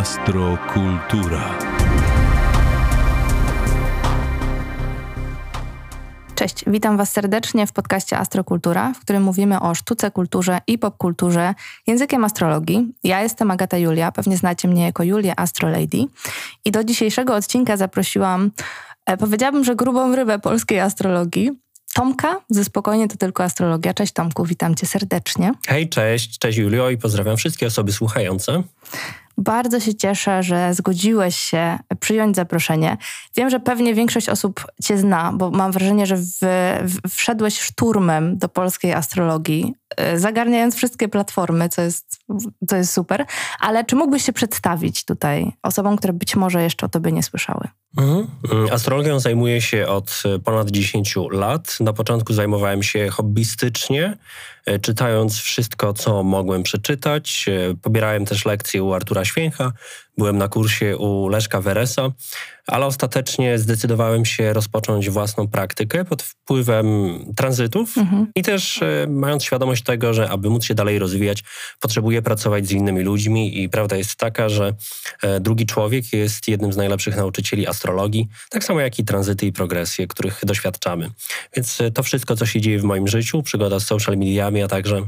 [0.00, 1.58] Astrokultura.
[6.34, 11.54] Cześć, witam Was serdecznie w podcaście Astrokultura, w którym mówimy o sztuce, kulturze i popkulturze
[11.86, 12.92] językiem astrologii.
[13.04, 16.06] Ja jestem Agata Julia, pewnie znacie mnie jako Julię Astrolady.
[16.64, 18.50] I do dzisiejszego odcinka zaprosiłam,
[19.06, 21.50] e, powiedziałabym, że grubą rybę polskiej astrologii,
[21.94, 23.94] Tomka ze Spokojnie to tylko astrologia.
[23.94, 25.52] Cześć Tomku, witam cię serdecznie.
[25.68, 28.62] Hej, cześć, cześć Julio i pozdrawiam wszystkie osoby słuchające.
[29.40, 32.96] Bardzo się cieszę, że zgodziłeś się przyjąć zaproszenie.
[33.36, 36.38] Wiem, że pewnie większość osób Cię zna, bo mam wrażenie, że w,
[36.82, 39.74] w, wszedłeś szturmem do polskiej astrologii,
[40.14, 42.18] zagarniając wszystkie platformy, co jest,
[42.68, 43.26] co jest super.
[43.60, 47.68] Ale czy mógłbyś się przedstawić tutaj osobom, które być może jeszcze o Tobie nie słyszały?
[47.98, 48.26] Mhm.
[48.72, 51.76] Astrologią zajmuję się od ponad 10 lat.
[51.80, 54.16] Na początku zajmowałem się hobbystycznie,
[54.66, 57.46] e, czytając wszystko, co mogłem przeczytać.
[57.48, 59.72] E, pobierałem też lekcje u Artura Święcha,
[60.20, 62.12] byłem na kursie u Leszka Weresa,
[62.66, 66.86] ale ostatecznie zdecydowałem się rozpocząć własną praktykę pod wpływem
[67.36, 68.26] tranzytów mhm.
[68.34, 71.44] i też e, mając świadomość tego, że aby móc się dalej rozwijać,
[71.80, 74.74] potrzebuję pracować z innymi ludźmi i prawda jest taka, że
[75.22, 79.52] e, drugi człowiek jest jednym z najlepszych nauczycieli astrologii, tak samo jak i tranzyty i
[79.52, 81.10] progresje, których doświadczamy.
[81.56, 84.68] Więc e, to wszystko, co się dzieje w moim życiu, przygoda z social mediami, a
[84.68, 85.02] także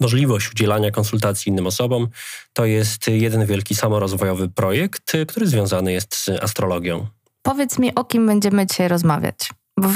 [0.00, 2.08] możliwość udzielania konsultacji innym osobom,
[2.52, 7.06] to jest jeden wielki samorozwojowy projekt, który związany jest z astrologią.
[7.42, 9.50] Powiedz mi, o kim będziemy dzisiaj rozmawiać.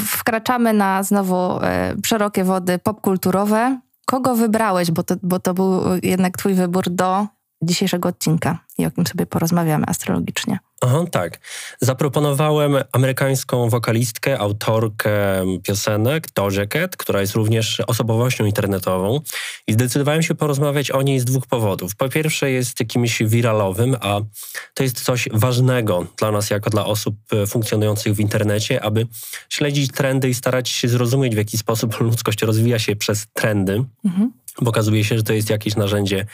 [0.05, 3.79] Wkraczamy na znowu e, szerokie wody popkulturowe.
[4.05, 7.27] Kogo wybrałeś, bo to, bo to był jednak twój wybór do
[7.61, 10.59] dzisiejszego odcinka i o kim sobie porozmawiamy astrologicznie?
[10.81, 11.39] Aha, tak.
[11.81, 15.13] Zaproponowałem amerykańską wokalistkę, autorkę
[15.63, 19.21] piosenek, Doja Cat, która jest również osobowością internetową
[19.67, 21.95] i zdecydowałem się porozmawiać o niej z dwóch powodów.
[21.95, 24.21] Po pierwsze jest kimś wiralowym, a
[24.73, 29.07] to jest coś ważnego dla nas jako dla osób e, funkcjonujących w internecie, aby
[29.49, 33.83] śledzić trendy i starać się zrozumieć, w jaki sposób ludzkość rozwija się przez trendy.
[34.05, 34.31] Mhm
[34.61, 36.25] bo okazuje się, że to jest jakieś narzędzie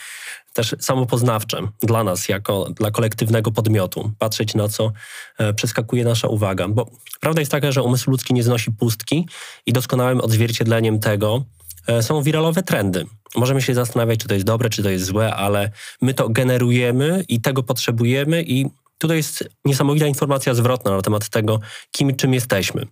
[0.54, 4.12] też samopoznawcze dla nas, jako dla kolektywnego podmiotu.
[4.20, 4.92] Patrzeć na co
[5.38, 6.68] e, przeskakuje nasza uwaga.
[6.68, 9.28] Bo prawda jest taka, że umysł ludzki nie znosi pustki
[9.66, 11.46] i doskonałym odzwierciedleniem tego
[11.88, 13.06] e, są wiralowe trendy.
[13.36, 15.72] Możemy się zastanawiać, czy to jest dobre, czy to jest złe, ale
[16.02, 18.66] my to generujemy i tego potrzebujemy i
[18.98, 21.60] tutaj jest niesamowita informacja zwrotna na temat tego,
[21.92, 22.86] kim czym jesteśmy.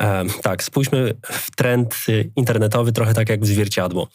[0.00, 1.94] E, tak, spójrzmy w trend
[2.36, 4.08] internetowy trochę tak jak w zwierciadło.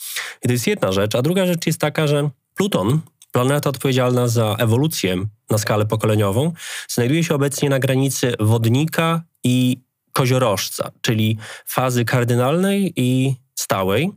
[0.43, 3.01] I to jest jedna rzecz, a druga rzecz jest taka, że Pluton,
[3.31, 6.53] planeta odpowiedzialna za ewolucję na skalę pokoleniową,
[6.87, 9.81] znajduje się obecnie na granicy wodnika i
[10.13, 14.11] koziorożca, czyli fazy kardynalnej i stałej.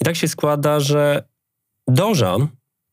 [0.00, 1.22] I tak się składa, że
[1.88, 2.36] Doża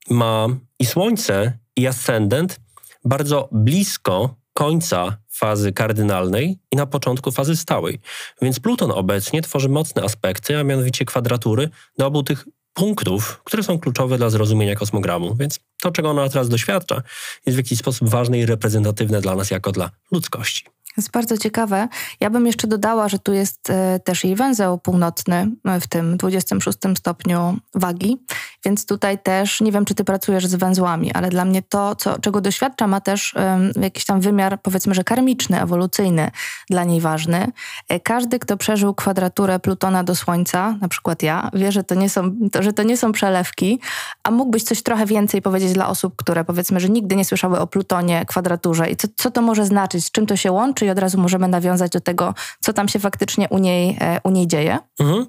[0.09, 0.47] ma
[0.79, 2.59] i Słońce, i ascendent
[3.05, 7.99] bardzo blisko końca fazy kardynalnej i na początku fazy stałej.
[8.41, 13.79] Więc Pluton obecnie tworzy mocne aspekty, a mianowicie kwadratury do obu tych punktów, które są
[13.79, 15.35] kluczowe dla zrozumienia kosmogramu.
[15.35, 17.01] Więc to, czego ona teraz doświadcza,
[17.45, 20.65] jest w jakiś sposób ważne i reprezentatywne dla nas jako dla ludzkości
[20.97, 21.87] jest bardzo ciekawe.
[22.19, 26.17] Ja bym jeszcze dodała, że tu jest e, też jej węzeł północny e, w tym
[26.17, 28.17] 26 stopniu wagi,
[28.65, 32.19] więc tutaj też, nie wiem czy ty pracujesz z węzłami, ale dla mnie to, co,
[32.19, 36.31] czego doświadcza, ma też um, jakiś tam wymiar powiedzmy, że karmiczny, ewolucyjny
[36.69, 37.51] dla niej ważny.
[37.89, 42.09] E, każdy, kto przeżył kwadraturę Plutona do Słońca, na przykład ja, wie, że to nie
[42.09, 43.79] są, to, że to nie są przelewki,
[44.23, 47.67] a mógłbyś coś trochę więcej powiedzieć dla osób, które powiedzmy, że nigdy nie słyszały o
[47.67, 50.99] Plutonie, kwadraturze i co, co to może znaczyć, z czym to się łączy i od
[50.99, 54.79] razu możemy nawiązać do tego, co tam się faktycznie u niej, e, u niej dzieje?
[54.99, 55.25] Mhm.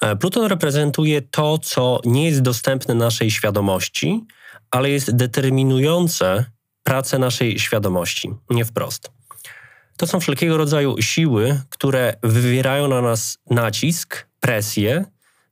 [0.00, 4.24] E, Pluton reprezentuje to, co nie jest dostępne naszej świadomości,
[4.70, 6.44] ale jest determinujące
[6.82, 9.10] pracę naszej świadomości, nie wprost.
[9.96, 15.04] To są wszelkiego rodzaju siły, które wywierają na nas nacisk, presję,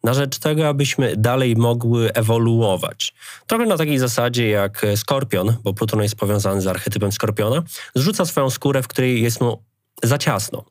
[0.07, 3.15] na rzecz tego, abyśmy dalej mogły ewoluować.
[3.47, 7.63] Trochę na takiej zasadzie jak skorpion, bo Pluton jest powiązany z archetypem skorpiona,
[7.95, 9.63] zrzuca swoją skórę, w której jest mu
[10.03, 10.65] za ciasno.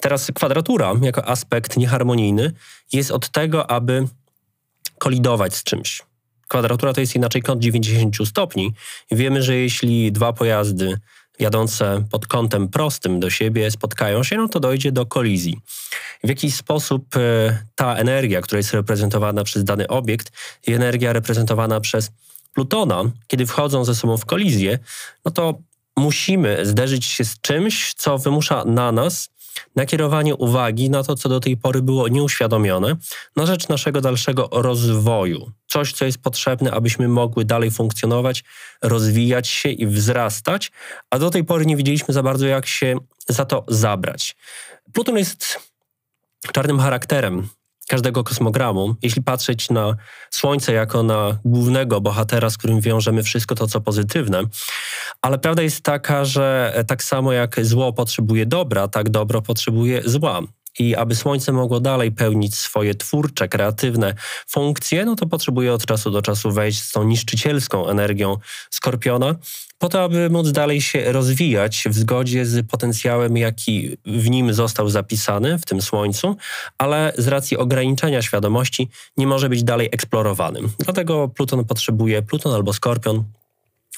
[0.00, 2.52] Teraz kwadratura jako aspekt nieharmonijny
[2.92, 4.08] jest od tego, aby
[4.98, 6.02] kolidować z czymś.
[6.48, 8.72] Kwadratura to jest inaczej kąt 90 stopni.
[9.10, 10.98] Wiemy, że jeśli dwa pojazdy
[11.38, 15.60] jadące pod kątem prostym do siebie spotkają się, no to dojdzie do kolizji.
[16.24, 20.32] W jakiś sposób e, ta energia, która jest reprezentowana przez dany obiekt,
[20.66, 22.10] i energia reprezentowana przez
[22.52, 24.78] Plutona, kiedy wchodzą ze sobą w kolizję,
[25.24, 25.58] no to
[25.96, 29.28] musimy zderzyć się z czymś, co wymusza na nas
[29.76, 32.96] nakierowanie uwagi na to, co do tej pory było nieuświadomione,
[33.36, 35.52] na rzecz naszego dalszego rozwoju.
[35.66, 38.44] Coś, co jest potrzebne, abyśmy mogły dalej funkcjonować,
[38.82, 40.72] rozwijać się i wzrastać,
[41.10, 42.96] a do tej pory nie wiedzieliśmy za bardzo, jak się
[43.28, 44.36] za to zabrać.
[44.92, 45.58] Pluton jest
[46.52, 47.48] czarnym charakterem
[47.92, 49.96] każdego kosmogramu, jeśli patrzeć na
[50.30, 54.42] Słońce jako na głównego bohatera, z którym wiążemy wszystko to, co pozytywne.
[55.22, 60.40] Ale prawda jest taka, że tak samo jak zło potrzebuje dobra, tak dobro potrzebuje zła.
[60.78, 64.14] I aby Słońce mogło dalej pełnić swoje twórcze, kreatywne
[64.48, 68.36] funkcje, no to potrzebuje od czasu do czasu wejść z tą niszczycielską energią
[68.70, 69.34] Skorpiona,
[69.82, 74.88] po to, aby móc dalej się rozwijać w zgodzie z potencjałem, jaki w nim został
[74.88, 76.36] zapisany, w tym Słońcu,
[76.78, 80.60] ale z racji ograniczenia świadomości nie może być dalej eksplorowany.
[80.78, 83.24] Dlatego Pluton potrzebuje, Pluton albo Skorpion,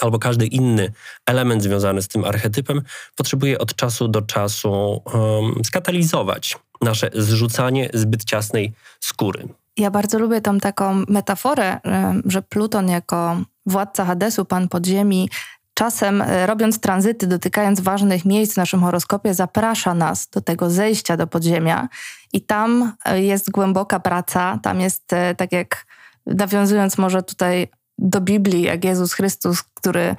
[0.01, 0.93] albo każdy inny
[1.27, 2.83] element związany z tym archetypem,
[3.17, 9.49] potrzebuje od czasu do czasu um, skatalizować nasze zrzucanie zbyt ciasnej skóry.
[9.77, 11.81] Ja bardzo lubię tą taką metaforę,
[12.25, 13.37] że Pluton jako
[13.67, 15.29] władca Hadesu, pan podziemi,
[15.75, 21.17] czasem e, robiąc tranzyty, dotykając ważnych miejsc w naszym horoskopie, zaprasza nas do tego zejścia
[21.17, 21.89] do podziemia
[22.33, 25.87] i tam e, jest głęboka praca, tam jest e, tak jak
[26.27, 27.69] nawiązując może tutaj
[27.99, 30.17] do Biblii, jak Jezus Chrystus, który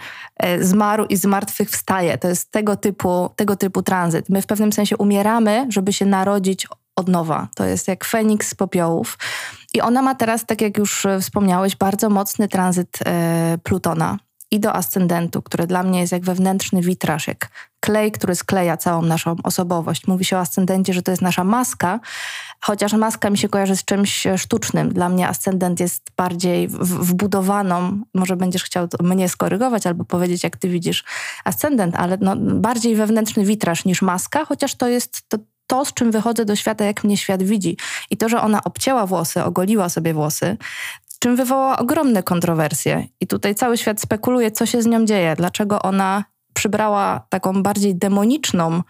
[0.60, 2.18] zmarł i z martwych wstaje.
[2.18, 4.30] To jest tego typu, tego typu tranzyt.
[4.30, 7.48] My w pewnym sensie umieramy, żeby się narodzić od nowa.
[7.56, 9.18] To jest jak Feniks z popiołów.
[9.74, 13.00] I ona ma teraz, tak jak już wspomniałeś, bardzo mocny tranzyt
[13.63, 14.18] Plutona
[14.51, 17.50] i do ascendentu, który dla mnie jest jak wewnętrzny witraż, jak
[17.86, 20.08] klej, który skleja całą naszą osobowość.
[20.08, 22.00] Mówi się o ascendencie, że to jest nasza maska,
[22.62, 24.94] chociaż maska mi się kojarzy z czymś sztucznym.
[24.94, 30.70] Dla mnie ascendent jest bardziej wbudowaną, może będziesz chciał mnie skorygować albo powiedzieć, jak ty
[30.70, 31.04] widzisz
[31.44, 35.38] ascendent, ale no, bardziej wewnętrzny witraż niż maska, chociaż to jest to,
[35.68, 37.78] to, z czym wychodzę do świata, jak mnie świat widzi.
[38.10, 40.58] I to, że ona obcięła włosy, ogoliła sobie włosy,
[41.26, 43.08] czym wywołała ogromne kontrowersje.
[43.20, 46.24] I tutaj cały świat spekuluje, co się z nią dzieje, dlaczego ona
[46.56, 48.81] przybrała taką bardziej demoniczną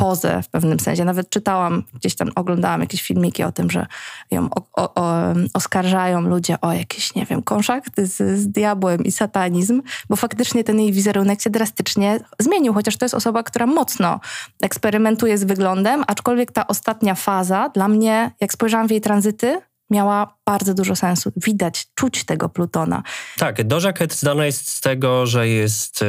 [0.00, 1.04] pozę w pewnym sensie.
[1.04, 3.86] Nawet czytałam, gdzieś tam oglądałam jakieś filmiki o tym, że
[4.30, 9.12] ją o, o, o, oskarżają ludzie o jakieś, nie wiem, konszachty z, z diabłem i
[9.12, 14.20] satanizm, bo faktycznie ten jej wizerunek się drastycznie zmienił, chociaż to jest osoba, która mocno
[14.62, 20.36] eksperymentuje z wyglądem, aczkolwiek ta ostatnia faza dla mnie, jak spojrzałam w jej tranzyty, miała
[20.46, 21.32] bardzo dużo sensu.
[21.36, 23.02] Widać, czuć tego Plutona.
[23.38, 26.06] Tak, Doja Cat znana jest z tego, że jest e,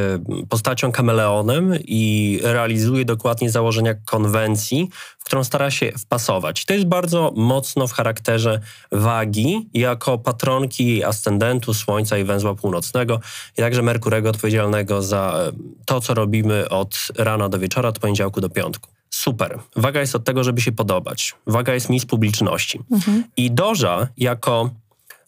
[0.50, 4.90] postacią kameleonem i realizuje dokładnie założenia konwencji,
[5.20, 6.66] w którą stara się wpasować.
[6.66, 8.60] To jest bardzo mocno w charakterze
[8.92, 13.20] wagi, jako patronki ascendentu, Słońca i węzła północnego,
[13.58, 15.52] i także Merkurego odpowiedzialnego za e,
[15.86, 19.60] to, co robimy od rana do wieczora, od poniedziałku do piątku super.
[19.76, 21.36] Waga jest od tego, żeby się podobać.
[21.48, 22.80] Waga jest mis publiczności.
[22.92, 23.24] Mhm.
[23.38, 24.70] I Doża jako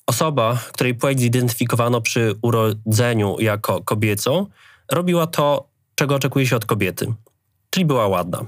[0.06, 4.48] osoba, której płeć zidentyfikowano przy urodzeniu jako kobiecą,
[4.92, 7.14] robiła to, czego oczekuje się od kobiety.
[7.70, 8.46] Czyli była ładna.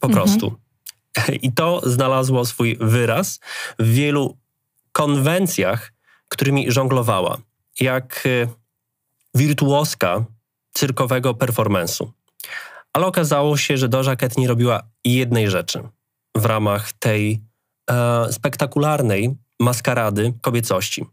[0.00, 0.12] Po mhm.
[0.12, 0.56] prostu.
[1.46, 3.40] I to znalazło swój wyraz
[3.78, 4.36] w wielu
[4.92, 5.92] konwencjach,
[6.28, 7.38] którymi żonglowała.
[7.80, 8.48] Jak y,
[9.34, 10.24] wirtuoska
[10.72, 12.06] cyrkowego performance'u.
[12.92, 15.82] Ale okazało się, że Doja Cat nie robiła jednej rzeczy
[16.36, 17.42] w ramach tej
[17.90, 21.06] e, spektakularnej maskarady kobiecości.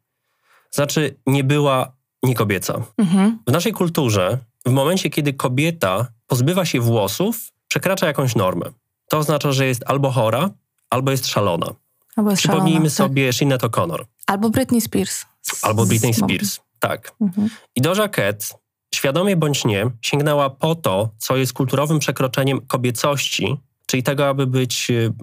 [0.72, 1.92] Znaczy, nie była
[2.24, 2.84] niekobieca.
[2.98, 3.40] Mhm.
[3.48, 8.66] W naszej kulturze, w momencie, kiedy kobieta pozbywa się włosów, przekracza jakąś normę.
[9.10, 10.50] To oznacza, że jest albo chora,
[10.90, 11.74] albo jest szalona.
[12.16, 13.36] Albo jest Przypomnijmy szalona, sobie tak.
[13.36, 14.06] Sinead O'Connor.
[14.28, 15.26] Albo Britney Spears.
[15.62, 17.12] Albo Britney Spears, tak.
[17.22, 17.50] Mhm.
[17.76, 18.60] I Doja Cat
[18.98, 24.90] świadomie bądź nie, sięgnęła po to, co jest kulturowym przekroczeniem kobiecości, czyli tego, aby być
[24.90, 25.14] y,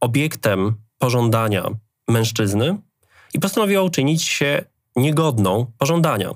[0.00, 1.64] obiektem pożądania
[2.08, 2.78] mężczyzny
[3.34, 4.64] i postanowiła uczynić się
[4.96, 6.30] niegodną pożądania.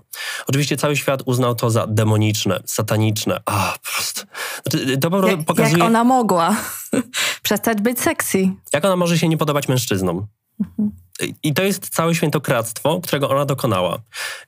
[0.47, 3.41] Oczywiście cały świat uznał to za demoniczne, sataniczne.
[3.45, 4.23] A, po prostu.
[4.63, 5.79] Znaczy, to po jak, pokazuje...
[5.79, 6.57] Jak ona mogła
[7.43, 8.49] przestać być sexy.
[8.73, 10.27] Jak ona może się nie podobać mężczyznom.
[11.43, 13.99] I to jest całe świętokradztwo, którego ona dokonała.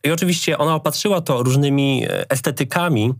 [0.04, 3.14] I oczywiście ona opatrzyła to różnymi e, estetykami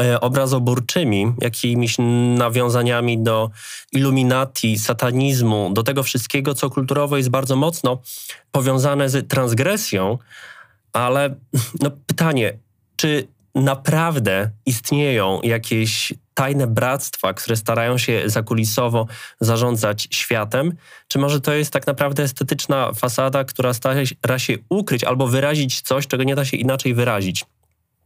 [0.00, 1.96] e, obrazoburczymi, jakimiś
[2.36, 3.50] nawiązaniami do
[3.92, 8.02] iluminati, satanizmu, do tego wszystkiego, co kulturowo jest bardzo mocno
[8.52, 10.18] powiązane z transgresją.
[10.92, 11.34] Ale
[11.80, 12.58] no, pytanie,
[12.96, 19.06] czy naprawdę istnieją jakieś tajne bractwa, które starają się zakulisowo
[19.40, 20.72] zarządzać światem,
[21.08, 26.06] czy może to jest tak naprawdę estetyczna fasada, która stara się ukryć albo wyrazić coś,
[26.06, 27.44] czego nie da się inaczej wyrazić?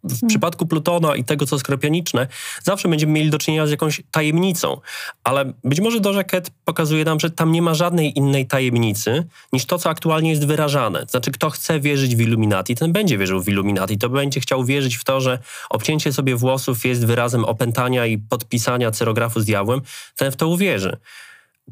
[0.04, 0.28] W hmm.
[0.28, 2.26] przypadku Plutona i tego, co skropioniczne,
[2.62, 4.80] zawsze będziemy mieli do czynienia z jakąś tajemnicą.
[5.24, 9.64] Ale być może Doja Cat pokazuje nam, że tam nie ma żadnej innej tajemnicy niż
[9.64, 11.06] to, co aktualnie jest wyrażane.
[11.08, 13.98] Znaczy, kto chce wierzyć w Illuminati, ten będzie wierzył w Illuminati.
[13.98, 15.38] To będzie chciał wierzyć w to, że
[15.70, 19.80] obcięcie sobie włosów jest wyrazem opętania i podpisania cerografu z diabłem.
[20.16, 20.96] Ten w to uwierzy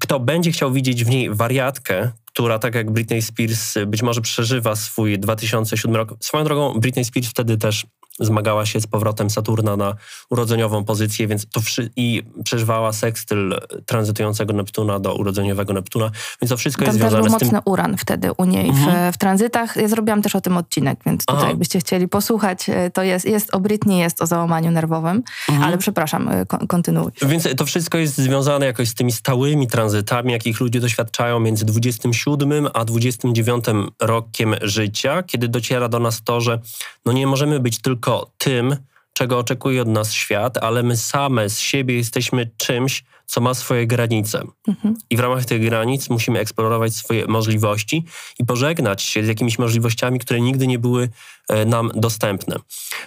[0.00, 4.76] kto będzie chciał widzieć w niej wariatkę, która tak jak Britney Spears być może przeżywa
[4.76, 6.14] swój 2007 rok.
[6.20, 7.86] Swoją drogą Britney Spears wtedy też
[8.20, 9.94] zmagała się z powrotem Saturna na
[10.30, 11.60] urodzeniową pozycję, więc to
[11.96, 16.10] i przeżywała sekstyl tranzytującego Neptuna do urodzeniowego Neptuna,
[16.42, 17.32] więc to wszystko Tam jest związane z tym...
[17.32, 19.12] mocny uran wtedy u niej mhm.
[19.12, 19.76] w, w, tranzytach.
[19.76, 21.48] Ja zrobiłam też o tym odcinek, więc tutaj Aha.
[21.48, 25.68] jakbyście chcieli posłuchać, e, to jest, jest o Britney, jest o załamaniu nerwowym, mhm.
[25.68, 27.12] ale przepraszam, e, kontynuuj.
[27.22, 32.68] Więc to wszystko jest związane jakoś z tymi stałymi tranzytami, jakich ludzie doświadczają między 27
[32.74, 33.64] a 29
[34.00, 36.60] rokiem życia, kiedy dociera do nas to, że
[37.04, 38.76] no nie możemy być tylko tylko tym,
[39.12, 43.86] czego oczekuje od nas świat, ale my same z siebie jesteśmy czymś, co ma swoje
[43.86, 44.42] granice.
[44.68, 44.96] Mhm.
[45.10, 48.04] I w ramach tych granic musimy eksplorować swoje możliwości
[48.38, 51.08] i pożegnać się z jakimiś możliwościami, które nigdy nie były
[51.48, 52.56] e, nam dostępne.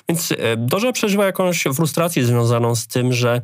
[0.09, 3.41] Więc e, Doża przeżywa jakąś frustrację związaną z tym, że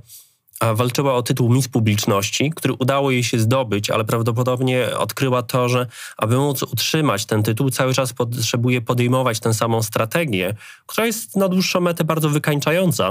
[0.76, 5.88] walczyła o tytuł Miss Publiczności, który udało jej się zdobyć, ale prawdopodobnie odkryła to, że
[6.18, 10.54] aby móc utrzymać ten tytuł, cały czas potrzebuje podejmować tę samą strategię,
[10.86, 13.10] która jest na dłuższą metę bardzo wykańczająca.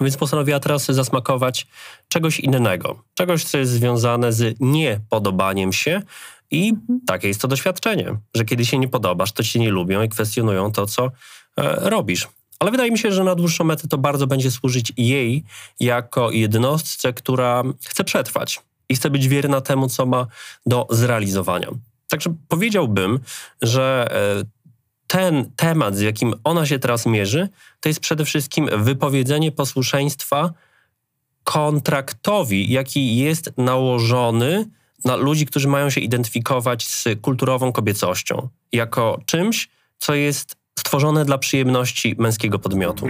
[0.00, 1.66] Więc postanowiła teraz zasmakować
[2.08, 6.02] czegoś innego, czegoś, co jest związane z niepodobaniem się.
[6.50, 6.72] I
[7.06, 10.72] takie jest to doświadczenie, że kiedy się nie podobasz, to cię nie lubią i kwestionują
[10.72, 11.10] to, co
[11.56, 12.28] e, robisz.
[12.58, 15.44] Ale wydaje mi się, że na dłuższą metę to bardzo będzie służyć jej
[15.80, 20.26] jako jednostce, która chce przetrwać i chce być wierna temu, co ma
[20.66, 21.68] do zrealizowania.
[22.08, 23.20] Także powiedziałbym,
[23.62, 24.08] że
[24.40, 24.44] e,
[25.06, 27.48] ten temat, z jakim ona się teraz mierzy,
[27.80, 30.52] to jest przede wszystkim wypowiedzenie posłuszeństwa
[31.44, 34.68] kontraktowi, jaki jest nałożony
[35.04, 39.68] na ludzi, którzy mają się identyfikować z kulturową kobiecością, jako czymś,
[39.98, 43.06] co jest stworzone dla przyjemności męskiego podmiotu.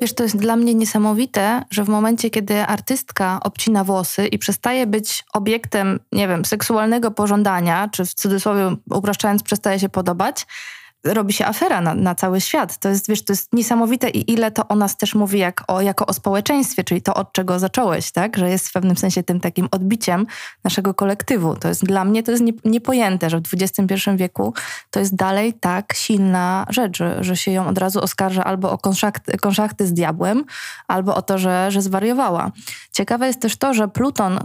[0.00, 4.86] Wiesz, to jest dla mnie niesamowite, że w momencie, kiedy artystka obcina włosy i przestaje
[4.86, 10.46] być obiektem, nie wiem, seksualnego pożądania, czy w cudzysłowie upraszczając, przestaje się podobać,
[11.04, 12.78] robi się afera na, na, cały świat.
[12.78, 15.80] To jest, wiesz, to jest niesamowite i ile to o nas też mówi jak o,
[15.80, 18.36] jako o społeczeństwie, czyli to, od czego zacząłeś, tak?
[18.36, 20.26] Że jest w pewnym sensie tym takim odbiciem
[20.64, 21.56] naszego kolektywu.
[21.56, 24.54] To jest dla mnie, to jest nie, niepojęte, że w XXI wieku
[24.90, 28.78] to jest dalej tak silna rzecz, że, że się ją od razu oskarża albo o
[28.78, 30.44] konszachty, konszachty z diabłem,
[30.88, 32.50] albo o to, że, że zwariowała.
[32.92, 34.38] Ciekawe jest też to, że Pluton,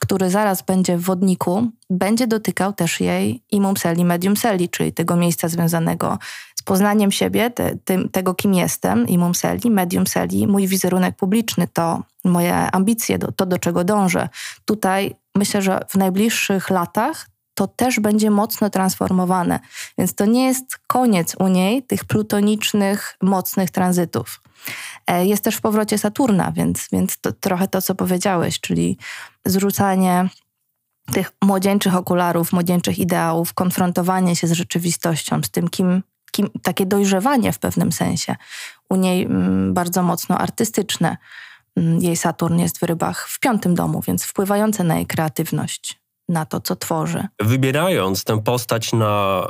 [0.00, 5.16] który zaraz będzie w wodniku, będzie dotykał też jej imum celi, medium celi, czyli tego
[5.16, 6.18] miejsca związanego
[6.58, 11.68] z poznaniem siebie, te, te, tego kim jestem, imum celi, medium celi, mój wizerunek publiczny,
[11.72, 14.28] to moje ambicje, to do czego dążę.
[14.64, 19.60] Tutaj myślę, że w najbliższych latach to też będzie mocno transformowane.
[19.98, 24.40] Więc to nie jest koniec u niej tych plutonicznych, mocnych tranzytów.
[25.06, 28.98] E, jest też w powrocie Saturna, więc, więc to trochę to, co powiedziałeś, czyli
[29.44, 30.28] zrzucanie
[31.12, 37.52] tych młodzieńczych okularów, młodzieńczych ideałów, konfrontowanie się z rzeczywistością, z tym, kim, kim takie dojrzewanie
[37.52, 38.36] w pewnym sensie.
[38.90, 41.16] U niej mm, bardzo mocno artystyczne.
[41.76, 46.46] Mm, jej Saturn jest w rybach w piątym domu, więc wpływające na jej kreatywność, na
[46.46, 47.26] to, co tworzy.
[47.40, 49.42] Wybierając tę postać na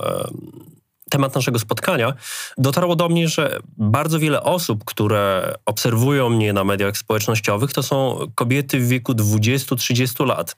[1.10, 2.12] temat naszego spotkania,
[2.58, 8.18] dotarło do mnie, że bardzo wiele osób, które obserwują mnie na mediach społecznościowych, to są
[8.34, 10.56] kobiety w wieku 20-30 lat.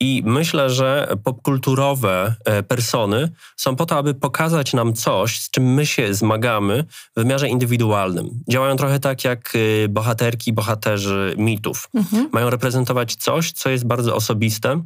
[0.00, 5.74] I myślę, że popkulturowe e, persony są po to, aby pokazać nam coś, z czym
[5.74, 6.84] my się zmagamy
[7.16, 8.30] w wymiarze indywidualnym.
[8.50, 9.52] Działają trochę tak jak
[9.84, 11.88] e, bohaterki, bohaterzy mitów.
[11.94, 12.28] Mhm.
[12.32, 14.82] Mają reprezentować coś, co jest bardzo osobiste,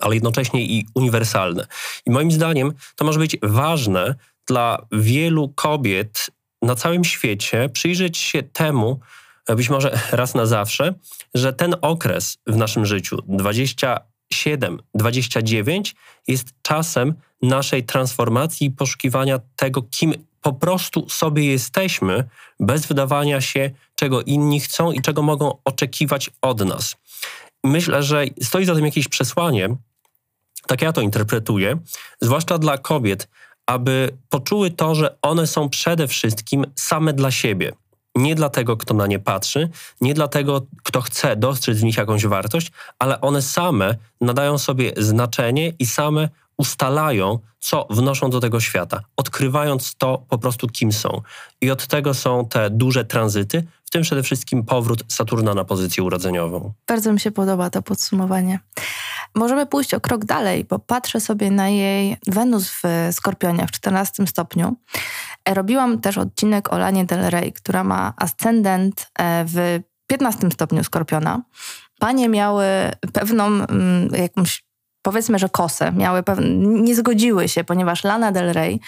[0.00, 1.66] ale jednocześnie i uniwersalne.
[2.06, 4.14] I moim zdaniem to może być ważne
[4.46, 6.30] dla wielu kobiet
[6.62, 9.00] na całym świecie przyjrzeć się temu,
[9.48, 10.94] e, być może raz na zawsze,
[11.34, 14.13] że ten okres w naszym życiu, 20
[14.96, 15.94] 7-29
[16.28, 22.24] jest czasem naszej transformacji i poszukiwania tego, kim po prostu sobie jesteśmy,
[22.60, 26.96] bez wydawania się, czego inni chcą i czego mogą oczekiwać od nas.
[27.64, 29.76] Myślę, że stoi za tym jakieś przesłanie,
[30.66, 31.78] tak ja to interpretuję,
[32.20, 33.28] zwłaszcza dla kobiet,
[33.66, 37.72] aby poczuły to, że one są przede wszystkim same dla siebie
[38.14, 39.68] nie dla tego, kto na nie patrzy,
[40.00, 44.92] nie dla tego, kto chce dostrzec w nich jakąś wartość, ale one same nadają sobie
[44.96, 51.22] znaczenie i same ustalają, co wnoszą do tego świata, odkrywając to po prostu, kim są.
[51.60, 56.02] I od tego są te duże tranzyty, w tym przede wszystkim powrót Saturna na pozycję
[56.02, 56.72] urodzeniową.
[56.88, 58.58] Bardzo mi się podoba to podsumowanie.
[59.34, 64.26] Możemy pójść o krok dalej, bo patrzę sobie na jej Wenus w Skorpionie w 14
[64.26, 64.76] stopniu.
[65.48, 70.84] E, robiłam też odcinek o Lanie Del Rey, która ma ascendent e, w 15 stopniu
[70.84, 71.42] Skorpiona.
[71.98, 72.66] Panie miały
[73.12, 74.64] pewną mm, jakąś
[75.04, 78.80] powiedzmy, że kosę, miały pewne, nie zgodziły się, ponieważ Lana Del Rey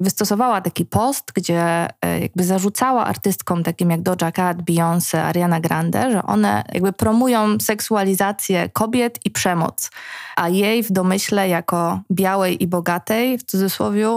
[0.00, 6.12] wystosowała taki post, gdzie e, jakby zarzucała artystkom takim jak Doja Cat, Beyoncé, Ariana Grande,
[6.12, 9.90] że one jakby promują seksualizację kobiet i przemoc,
[10.36, 14.08] a jej w domyśle jako białej i bogatej, w cudzysłowie,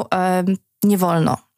[0.83, 1.50] nie wolno.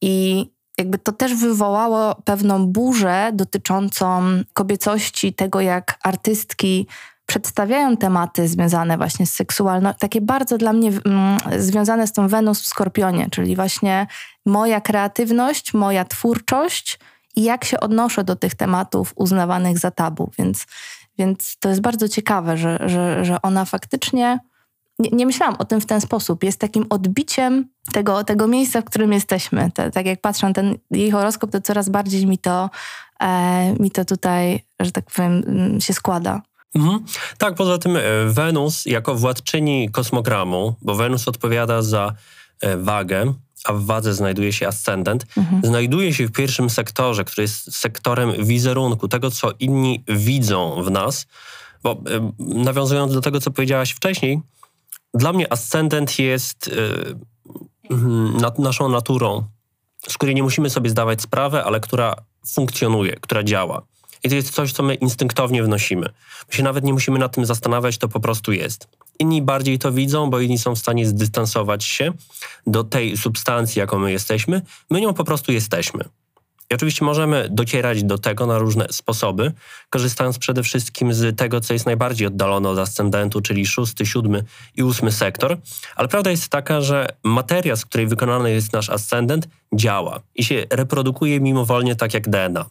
[0.00, 0.46] I
[0.78, 6.86] jakby to też wywołało pewną burzę dotyczącą kobiecości, tego jak artystki
[7.26, 12.62] przedstawiają tematy związane właśnie z seksualnością, takie bardzo dla mnie mm, związane z tą Wenus
[12.62, 14.06] w Skorpionie, czyli właśnie
[14.46, 16.98] moja kreatywność, moja twórczość
[17.36, 20.30] i jak się odnoszę do tych tematów uznawanych za tabu.
[20.38, 20.66] Więc,
[21.18, 24.38] więc to jest bardzo ciekawe, że, że, że ona faktycznie.
[24.98, 26.44] Nie, nie myślałam o tym w ten sposób.
[26.44, 29.70] Jest takim odbiciem tego, tego miejsca, w którym jesteśmy.
[29.74, 32.70] Te, tak jak patrzę na ten jej horoskop, to coraz bardziej mi to,
[33.20, 36.42] e, mi to tutaj, że tak powiem, mm, się składa.
[36.74, 37.04] Mhm.
[37.38, 42.12] Tak, poza tym e, Wenus jako władczyni kosmogramu, bo Wenus odpowiada za
[42.60, 43.34] e, wagę,
[43.64, 45.62] a w wadze znajduje się ascendent, mhm.
[45.64, 51.26] znajduje się w pierwszym sektorze, który jest sektorem wizerunku, tego co inni widzą w nas.
[51.82, 54.40] Bo e, nawiązując do tego, co powiedziałaś wcześniej,
[55.14, 56.70] dla mnie ascendent jest
[58.40, 59.44] nad naszą naturą,
[60.08, 62.14] z której nie musimy sobie zdawać sprawy, ale która
[62.54, 63.82] funkcjonuje, która działa.
[64.24, 66.08] I to jest coś, co my instynktownie wnosimy.
[66.48, 68.88] My się nawet nie musimy nad tym zastanawiać, to po prostu jest.
[69.18, 72.12] Inni bardziej to widzą, bo inni są w stanie zdystansować się
[72.66, 74.62] do tej substancji, jaką my jesteśmy.
[74.90, 76.04] My nią po prostu jesteśmy.
[76.72, 79.52] I oczywiście możemy docierać do tego na różne sposoby,
[79.90, 84.44] korzystając przede wszystkim z tego, co jest najbardziej oddalone od ascendentu, czyli szósty, siódmy
[84.76, 85.58] i ósmy sektor.
[85.96, 90.66] Ale prawda jest taka, że materia, z której wykonany jest nasz ascendent, działa i się
[90.70, 92.66] reprodukuje mimowolnie tak jak DNA.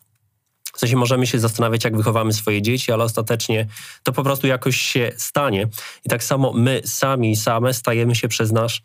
[0.74, 3.68] W sensie możemy się zastanawiać, jak wychowamy swoje dzieci, ale ostatecznie
[4.04, 5.68] to po prostu jakoś się stanie.
[6.06, 8.82] I tak samo my sami, same stajemy się przez nasz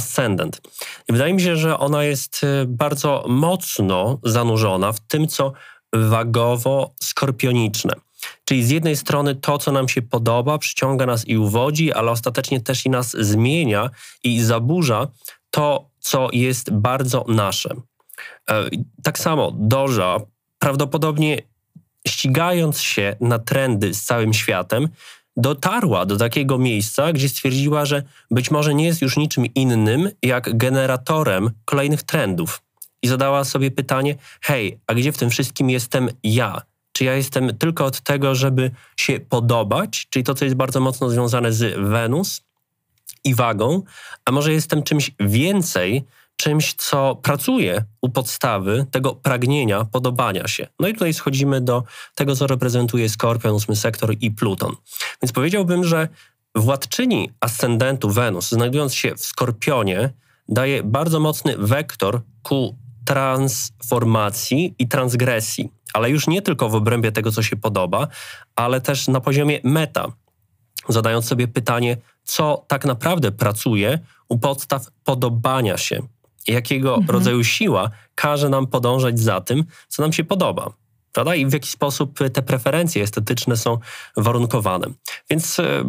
[0.00, 0.60] ascendent.
[1.08, 5.52] I wydaje mi się, że ona jest y, bardzo mocno zanurzona w tym, co
[5.92, 7.92] wagowo-skorpioniczne.
[8.44, 12.60] Czyli z jednej strony to, co nam się podoba, przyciąga nas i uwodzi, ale ostatecznie
[12.60, 13.90] też i nas zmienia
[14.24, 15.08] i zaburza
[15.50, 17.74] to, co jest bardzo nasze.
[18.50, 18.64] E,
[19.02, 20.16] tak samo Doża
[20.58, 21.42] prawdopodobnie
[22.08, 24.88] ścigając się na trendy z całym światem,
[25.36, 30.56] dotarła do takiego miejsca, gdzie stwierdziła, że być może nie jest już niczym innym jak
[30.56, 32.62] generatorem kolejnych trendów.
[33.02, 36.62] I zadała sobie pytanie: hej, a gdzie w tym wszystkim jestem ja?
[36.92, 41.10] Czy ja jestem tylko od tego, żeby się podobać, czyli to, co jest bardzo mocno
[41.10, 42.42] związane z Wenus
[43.24, 43.82] i wagą,
[44.24, 46.04] a może jestem czymś więcej,
[46.40, 50.66] czymś, co pracuje u podstawy tego pragnienia podobania się.
[50.80, 51.82] No i tutaj schodzimy do
[52.14, 54.76] tego, co reprezentuje Skorpion, ósmy sektor i Pluton.
[55.22, 56.08] Więc powiedziałbym, że
[56.54, 60.12] władczyni ascendentu Wenus, znajdując się w Skorpionie,
[60.48, 65.72] daje bardzo mocny wektor ku transformacji i transgresji.
[65.92, 68.08] Ale już nie tylko w obrębie tego, co się podoba,
[68.56, 70.12] ale też na poziomie meta,
[70.88, 73.98] zadając sobie pytanie, co tak naprawdę pracuje
[74.28, 76.02] u podstaw podobania się
[76.48, 77.10] jakiego mhm.
[77.10, 80.72] rodzaju siła każe nam podążać za tym, co nam się podoba.
[81.12, 81.34] Prawda?
[81.34, 83.78] I w jaki sposób te preferencje estetyczne są
[84.16, 84.86] warunkowane.
[85.30, 85.84] Więc e,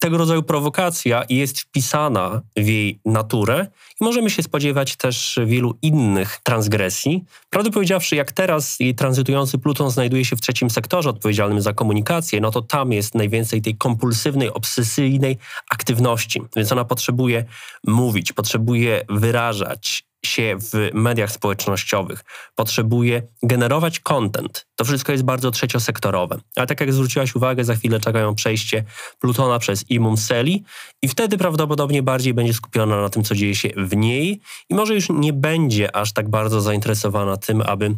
[0.00, 3.66] tego rodzaju prowokacja jest wpisana w jej naturę
[4.00, 7.24] i możemy się spodziewać też wielu innych transgresji.
[7.50, 12.40] Prawdę powiedziawszy, jak teraz jej tranzytujący Pluton znajduje się w trzecim sektorze odpowiedzialnym za komunikację,
[12.40, 15.38] no to tam jest najwięcej tej kompulsywnej, obsesyjnej
[15.70, 16.42] aktywności.
[16.56, 17.44] Więc ona potrzebuje
[17.86, 24.66] mówić, potrzebuje wyrażać, się w mediach społecznościowych, potrzebuje generować content.
[24.76, 26.40] To wszystko jest bardzo trzeciosektorowe.
[26.56, 28.84] Ale tak jak zwróciłaś uwagę, za chwilę czekają przejście
[29.18, 30.64] Plutona przez Imum Celi
[31.02, 34.94] i wtedy prawdopodobnie bardziej będzie skupiona na tym, co dzieje się w niej i może
[34.94, 37.96] już nie będzie aż tak bardzo zainteresowana tym, aby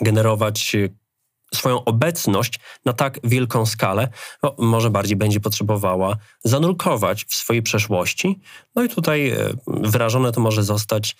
[0.00, 0.76] generować
[1.54, 4.08] swoją obecność na tak wielką skalę,
[4.42, 8.40] no, może bardziej będzie potrzebowała zanurkować w swojej przeszłości.
[8.74, 9.36] No i tutaj e,
[9.66, 11.16] wyrażone to może zostać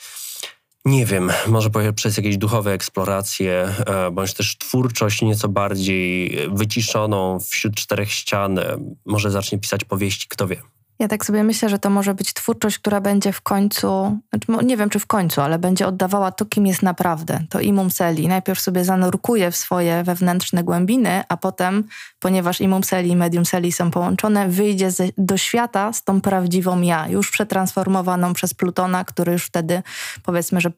[0.85, 7.75] nie wiem, może przez jakieś duchowe eksploracje, e, bądź też twórczość nieco bardziej wyciszoną wśród
[7.75, 8.59] czterech ścian.
[8.59, 10.63] E, może zacznie pisać powieści, kto wie.
[10.99, 14.77] Ja tak sobie myślę, że to może być twórczość, która będzie w końcu, znaczy nie
[14.77, 17.41] wiem czy w końcu, ale będzie oddawała to, kim jest naprawdę.
[17.51, 18.29] To imum celi.
[18.29, 21.85] Najpierw sobie zanurkuje w swoje wewnętrzne głębiny, a potem,
[22.19, 26.81] ponieważ imum celi i medium celi są połączone, wyjdzie z, do świata z tą prawdziwą
[26.81, 29.83] ja, już przetransformowaną przez Plutona, który już wtedy
[30.23, 30.73] powiedzmy, że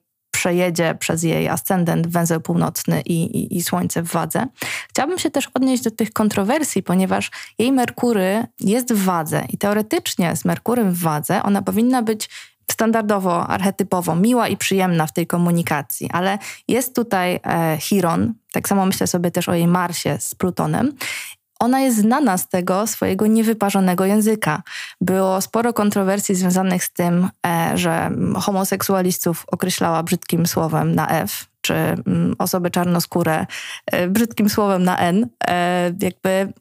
[0.46, 4.46] przejedzie przez jej ascendent węzeł północny i, i, i, Słońce w wadze.
[4.88, 10.36] Chciałabym się też odnieść do tych kontrowersji, ponieważ jej Merkury jest w wadze i teoretycznie
[10.36, 12.28] z Merkurym w wadze ona powinna być
[12.70, 18.86] standardowo, archetypowo, miła i przyjemna w tej komunikacji, ale jest tutaj e, Chiron, tak samo
[18.86, 20.92] myślę sobie też o jej Marsie z Plutonem
[21.60, 24.62] ona jest znana z tego swojego niewyparzonego języka.
[25.00, 31.74] Było sporo kontrowersji związanych z tym, e, że homoseksualistów określała brzydkim słowem na F, czy
[31.74, 33.46] mm, osoby czarnoskóre
[33.86, 35.26] e, brzydkim słowem na N.
[35.48, 36.52] E, jakby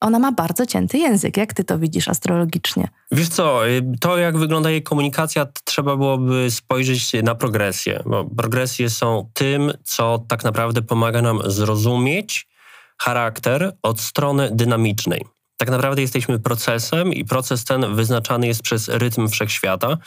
[0.00, 1.36] ona ma bardzo cięty język.
[1.36, 2.88] Jak ty to widzisz astrologicznie?
[3.12, 8.90] Wiesz co, y, to jak wygląda jej komunikacja, trzeba byłoby spojrzeć na progresję, bo progresje
[8.90, 12.46] są tym, co tak naprawdę pomaga nam zrozumieć
[13.02, 15.24] charakter od strony dynamicznej.
[15.56, 19.98] Tak naprawdę jesteśmy procesem i proces ten wyznaczany jest przez rytm wszechświata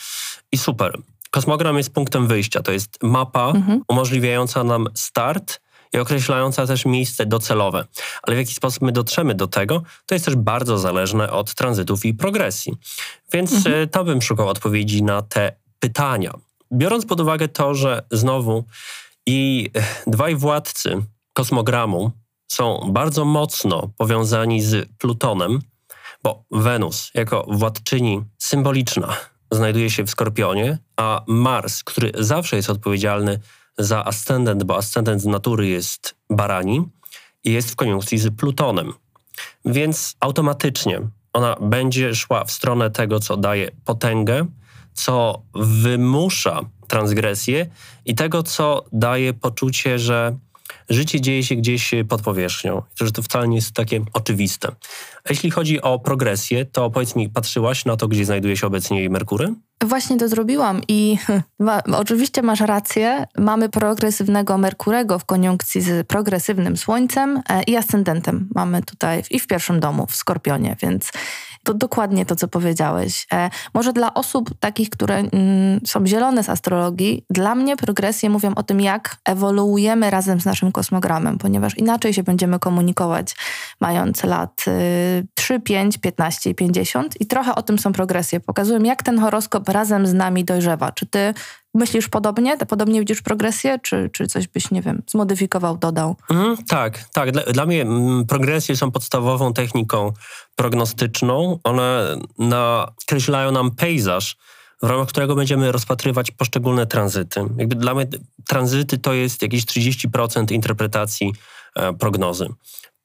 [0.51, 0.97] i super.
[1.31, 3.81] Kosmogram jest punktem wyjścia, to jest mapa mhm.
[3.87, 5.59] umożliwiająca nam start
[5.93, 7.85] i określająca też miejsce docelowe.
[8.23, 12.05] Ale w jaki sposób my dotrzemy do tego, to jest też bardzo zależne od tranzytów
[12.05, 12.73] i progresji.
[13.33, 13.75] Więc mhm.
[13.75, 16.33] E, to bym szukał odpowiedzi na te pytania.
[16.73, 18.63] Biorąc pod uwagę to, że znowu
[19.25, 22.11] i e, dwaj władcy kosmogramu
[22.47, 25.59] są bardzo mocno powiązani z Plutonem,
[26.23, 29.17] bo Wenus jako władczyni symboliczna
[29.51, 33.39] znajduje się w Skorpionie, a Mars, który zawsze jest odpowiedzialny
[33.77, 36.89] za ascendent, bo ascendent z natury jest barani,
[37.43, 38.93] jest w koniunkcji z Plutonem.
[39.65, 41.01] Więc automatycznie
[41.33, 44.45] ona będzie szła w stronę tego, co daje potęgę,
[44.93, 47.69] co wymusza transgresję
[48.05, 50.37] i tego, co daje poczucie, że
[50.89, 52.81] życie dzieje się gdzieś pod powierzchnią.
[52.95, 54.67] Że to wcale nie jest takie oczywiste.
[55.23, 59.09] A jeśli chodzi o progresję, to powiedz mi, patrzyłaś na to, gdzie znajduje się obecnie
[59.09, 59.53] Merkury?
[59.83, 61.17] Właśnie to zrobiłam i
[61.59, 63.25] ma, oczywiście masz rację.
[63.37, 68.49] Mamy progresywnego Merkurego w koniunkcji z progresywnym Słońcem e, i ascendentem.
[68.55, 71.11] Mamy tutaj i w pierwszym domu, w Skorpionie, więc
[71.63, 73.27] to dokładnie to, co powiedziałeś.
[73.33, 78.55] E, może dla osób takich, które mm, są zielone z astrologii, dla mnie progresje mówią
[78.55, 83.35] o tym, jak ewoluujemy razem z naszym kosmogramem, ponieważ inaczej się będziemy komunikować,
[83.81, 87.21] mając lat y, 3, 5, 15 i 50.
[87.21, 88.39] I trochę o tym są progresje.
[88.39, 90.91] Pokazują, jak ten horoskop razem z nami dojrzewa.
[90.91, 91.33] Czy ty
[91.73, 92.57] myślisz podobnie?
[92.57, 93.79] Podobnie widzisz progresję?
[93.79, 96.15] Czy, czy coś byś, nie wiem, zmodyfikował, dodał?
[96.29, 97.31] Mm, tak, tak.
[97.31, 100.13] Dla, dla mnie mm, progresje są podstawową techniką
[100.55, 101.59] prognostyczną.
[101.63, 104.37] One nakreślają nam pejzaż,
[104.81, 107.39] w ramach którego będziemy rozpatrywać poszczególne tranzyty.
[107.57, 108.07] Jakby dla mnie
[108.47, 111.33] tranzyty to jest jakieś 30% interpretacji
[111.75, 112.49] e, prognozy.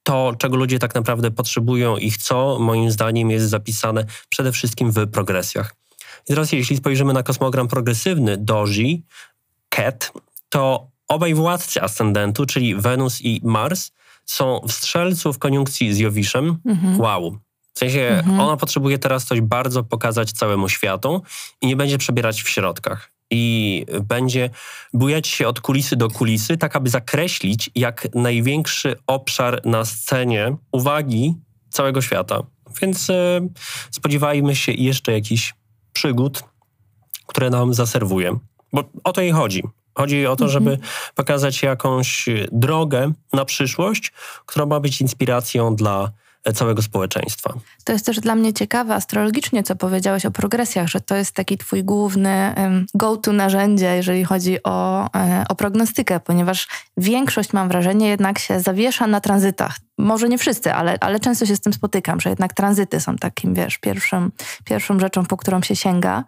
[0.03, 5.07] To, czego ludzie tak naprawdę potrzebują i chcą, moim zdaniem jest zapisane przede wszystkim w
[5.07, 5.75] progresjach.
[6.23, 9.05] I teraz jeśli spojrzymy na kosmogram progresywny Doji,
[9.69, 10.11] Ket,
[10.49, 13.91] to obaj władcy ascendentu, czyli Wenus i Mars,
[14.25, 16.57] są w strzelcu w koniunkcji z Jowiszem.
[16.65, 16.99] Mhm.
[16.99, 17.37] Wow.
[17.73, 18.39] W sensie mhm.
[18.39, 21.21] ona potrzebuje teraz coś bardzo pokazać całemu światu
[21.61, 23.11] i nie będzie przebierać w środkach.
[23.31, 24.49] I będzie
[24.93, 31.33] bujać się od kulisy do kulisy, tak aby zakreślić jak największy obszar na scenie uwagi
[31.69, 32.43] całego świata.
[32.81, 33.47] Więc e,
[33.91, 35.53] spodziewajmy się jeszcze jakichś
[35.93, 36.43] przygód,
[37.27, 38.39] które nam zaserwuje.
[38.73, 39.63] Bo o to jej chodzi.
[39.97, 40.89] Chodzi o to, żeby mhm.
[41.15, 44.11] pokazać jakąś drogę na przyszłość,
[44.45, 46.11] która ma być inspiracją dla
[46.51, 47.53] całego społeczeństwa.
[47.83, 51.57] To jest też dla mnie ciekawe astrologicznie, co powiedziałeś o progresjach, że to jest taki
[51.57, 52.55] twój główny
[52.93, 59.07] go-to narzędzie, jeżeli chodzi o, e, o prognostykę, ponieważ większość, mam wrażenie, jednak się zawiesza
[59.07, 59.77] na tranzytach.
[59.97, 63.53] Może nie wszyscy, ale, ale często się z tym spotykam, że jednak tranzyty są takim,
[63.53, 64.31] wiesz, pierwszym,
[64.65, 66.23] pierwszą rzeczą, po którą się sięga.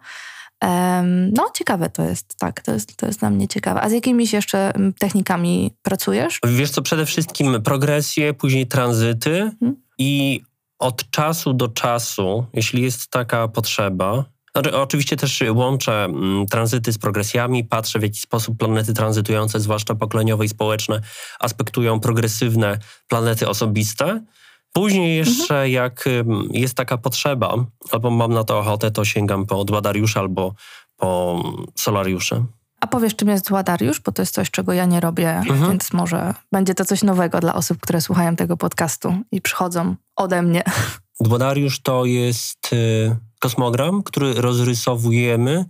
[1.32, 3.80] No, ciekawe to jest, tak, to jest, to jest dla mnie ciekawe.
[3.80, 6.40] A z jakimiś jeszcze technikami pracujesz?
[6.46, 9.85] Wiesz co, przede wszystkim progresje, później tranzyty hmm.
[9.98, 10.40] I
[10.78, 16.98] od czasu do czasu, jeśli jest taka potrzeba, znaczy, oczywiście też łączę mm, tranzyty z
[16.98, 21.00] progresjami, patrzę w jaki sposób planety tranzytujące, zwłaszcza pokoleniowe i społeczne,
[21.40, 22.78] aspektują progresywne
[23.08, 24.24] planety osobiste.
[24.72, 25.70] Później jeszcze, mhm.
[25.70, 26.04] jak
[26.50, 27.54] jest taka potrzeba,
[27.90, 30.54] albo mam na to ochotę, to sięgam po Dładariusz albo
[30.96, 31.42] po
[31.74, 32.44] Solariusze.
[32.80, 35.70] A powiesz, czym jest Dładariusz, bo to jest coś, czego ja nie robię, mhm.
[35.70, 40.42] więc może będzie to coś nowego dla osób, które słuchają tego podcastu i przychodzą ode
[40.42, 40.62] mnie.
[41.20, 45.64] Dładariusz to jest y, kosmogram, który rozrysowujemy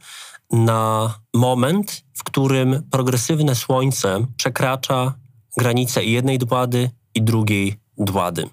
[0.50, 5.14] na moment, w którym progresywne Słońce przekracza
[5.56, 8.48] granicę jednej dłady i drugiej dłady.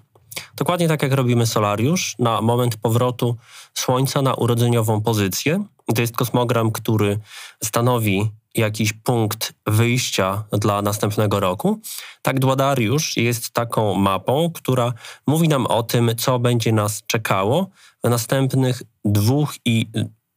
[0.56, 3.36] Dokładnie tak jak robimy solariusz, na moment powrotu
[3.74, 5.64] Słońca na urodzeniową pozycję.
[5.94, 7.18] To jest kosmogram, który
[7.62, 11.80] stanowi jakiś punkt wyjścia dla następnego roku.
[12.22, 14.92] Tak Dładariusz jest taką mapą, która
[15.26, 17.70] mówi nam o tym, co będzie nas czekało
[18.04, 19.86] w następnych dwóch i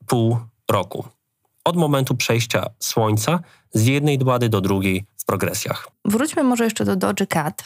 [0.08, 0.38] pół
[0.72, 1.06] roku.
[1.64, 3.40] Od momentu przejścia Słońca
[3.74, 5.88] z jednej dłady do drugiej w progresjach.
[6.06, 7.64] Wróćmy może jeszcze do Doży Cat.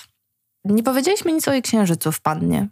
[0.66, 2.68] Nie powiedzieliśmy nic o jej księżycu w Pannie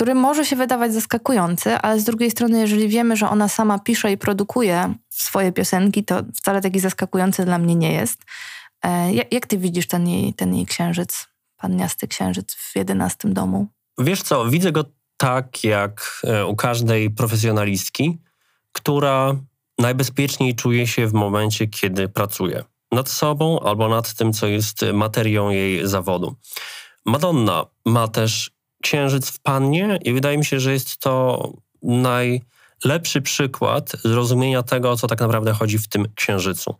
[0.00, 4.12] który może się wydawać zaskakujący, ale z drugiej strony, jeżeli wiemy, że ona sama pisze
[4.12, 8.22] i produkuje swoje piosenki, to wcale taki zaskakujący dla mnie nie jest.
[8.82, 13.66] E, jak, ty widzisz ten jej, ten jej księżyc, panniasty księżyc w jedenastym domu?
[13.98, 14.84] Wiesz co, widzę go
[15.16, 18.18] tak jak e, u każdej profesjonalistki,
[18.72, 19.36] która
[19.78, 25.50] najbezpieczniej czuje się w momencie, kiedy pracuje nad sobą albo nad tym, co jest materią
[25.50, 26.36] jej zawodu.
[27.06, 28.50] Madonna ma też
[28.82, 31.52] księżyc w pannie i wydaje mi się, że jest to
[32.84, 36.74] najlepszy przykład zrozumienia tego, o co tak naprawdę chodzi w tym księżycu.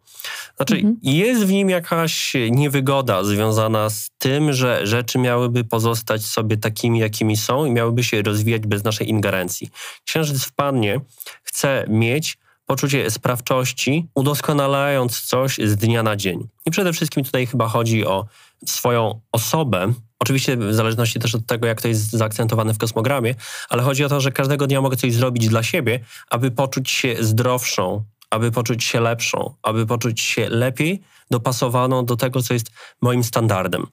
[0.56, 0.96] Znaczy, mhm.
[1.02, 7.36] jest w nim jakaś niewygoda związana z tym, że rzeczy miałyby pozostać sobie takimi, jakimi
[7.36, 9.70] są i miałyby się rozwijać bez naszej ingerencji.
[10.06, 11.00] Księżyc w pannie
[11.42, 16.48] chce mieć poczucie sprawczości, udoskonalając coś z dnia na dzień.
[16.66, 18.26] I przede wszystkim tutaj chyba chodzi o
[18.66, 23.34] swoją osobę, Oczywiście w zależności też od tego, jak to jest zaakcentowane w kosmogramie,
[23.68, 27.16] ale chodzi o to, że każdego dnia mogę coś zrobić dla siebie, aby poczuć się
[27.20, 32.70] zdrowszą, aby poczuć się lepszą, aby poczuć się lepiej dopasowaną do tego, co jest
[33.02, 33.86] moim standardem.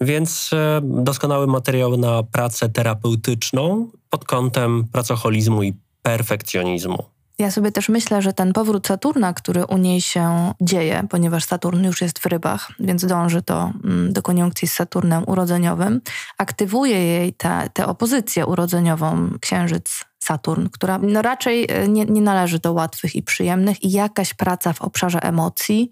[0.00, 7.13] Więc e, doskonały materiał na pracę terapeutyczną pod kątem pracoholizmu i perfekcjonizmu.
[7.38, 11.84] Ja sobie też myślę, że ten powrót Saturna, który u niej się dzieje, ponieważ Saturn
[11.84, 16.00] już jest w rybach, więc dąży to mm, do koniunkcji z Saturnem urodzeniowym,
[16.38, 17.34] aktywuje jej
[17.72, 23.22] tę opozycję urodzeniową Księżyc Saturn, która no raczej e, nie, nie, należy do łatwych i
[23.22, 25.90] przyjemnych i jakaś praca w obszarze emocji,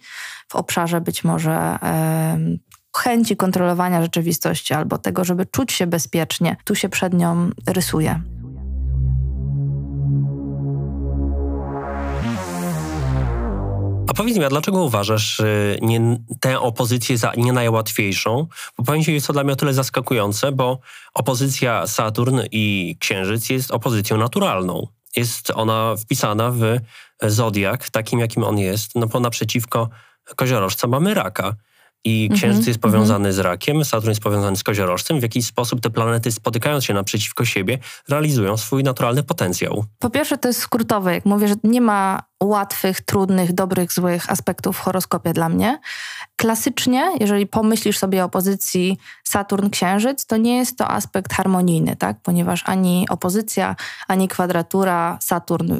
[0.48, 2.38] w obszarze być może e,
[2.96, 8.20] chęci kontrolowania rzeczywistości albo tego, żeby czuć się bezpiecznie, tu się przed nią rysuje.
[14.12, 15.42] A powiedz mi, a dlaczego uważasz
[15.82, 18.46] nie, tę opozycję za nie najłatwiejszą?
[18.78, 20.78] Bo powiem ci, jest to dla mnie o tyle zaskakujące, bo
[21.14, 24.86] opozycja Saturn i Księżyc jest opozycją naturalną.
[25.16, 26.62] Jest ona wpisana w
[27.22, 29.88] zodiak, takim jakim on jest, no bo naprzeciwko
[30.36, 31.56] koziorożca mamy raka.
[32.04, 33.36] I mhm, Księżyc jest powiązany mm -hmm.
[33.36, 35.20] z rakiem, Saturn jest powiązany z koziorożcem.
[35.20, 39.84] W jakiś sposób te planety spotykając się naprzeciwko siebie, realizują swój naturalny potencjał.
[39.98, 41.14] Po pierwsze, to jest skrótowe.
[41.14, 45.80] Jak mówię, że nie ma łatwych, trudnych, dobrych, złych aspektów w horoskopie dla mnie.
[46.36, 52.16] Klasycznie, jeżeli pomyślisz sobie o pozycji Saturn-Księżyc, to nie jest to aspekt harmonijny, tak?
[52.22, 53.76] ponieważ ani opozycja,
[54.08, 55.72] ani kwadratura Saturn,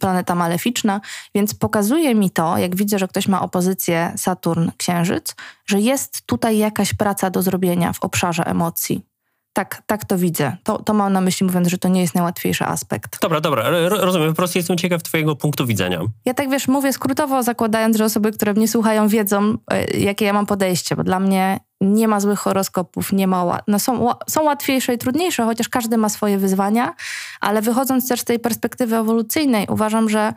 [0.00, 1.00] planeta maleficzna,
[1.34, 5.34] więc pokazuje mi to, jak widzę, że ktoś ma opozycję Saturn-Księżyc,
[5.66, 9.11] że jest tutaj jakaś praca do zrobienia w obszarze emocji.
[9.52, 10.56] Tak, tak to widzę.
[10.62, 13.20] To, to mam na myśli mówiąc, że to nie jest najłatwiejszy aspekt.
[13.22, 14.28] Dobra, dobra, rozumiem.
[14.28, 16.00] Po prostu jestem ciekaw twojego punktu widzenia.
[16.24, 20.32] Ja tak wiesz, mówię skrótowo, zakładając, że osoby, które mnie słuchają, wiedzą, e, jakie ja
[20.32, 23.60] mam podejście, bo dla mnie nie ma złych horoskopów, nie ma...
[23.68, 26.94] No są, są łatwiejsze i trudniejsze, chociaż każdy ma swoje wyzwania,
[27.40, 30.32] ale wychodząc też z tej perspektywy ewolucyjnej, uważam, że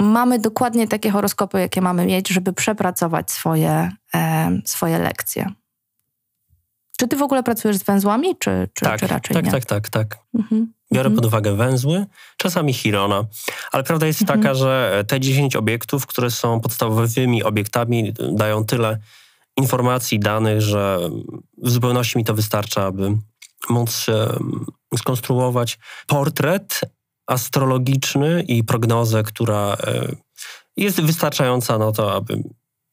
[0.00, 5.52] mamy dokładnie takie horoskopy, jakie mamy mieć, żeby przepracować swoje, e, swoje lekcje.
[6.98, 9.50] Czy ty w ogóle pracujesz z węzłami, czy, czy, tak, czy raczej tak, nie?
[9.50, 10.18] Tak, tak, tak.
[10.34, 10.72] Mhm.
[10.92, 11.16] Biorę mhm.
[11.16, 12.06] pod uwagę węzły,
[12.36, 13.24] czasami Chirona,
[13.72, 14.40] ale prawda jest mhm.
[14.40, 18.98] taka, że te 10 obiektów, które są podstawowymi obiektami, dają tyle
[19.56, 21.00] informacji, danych, że
[21.58, 23.16] w zupełności mi to wystarcza, aby
[23.70, 24.06] móc
[24.96, 26.80] skonstruować portret
[27.26, 30.08] astrologiczny i prognozę, która e,
[30.76, 32.42] jest wystarczająca na to, aby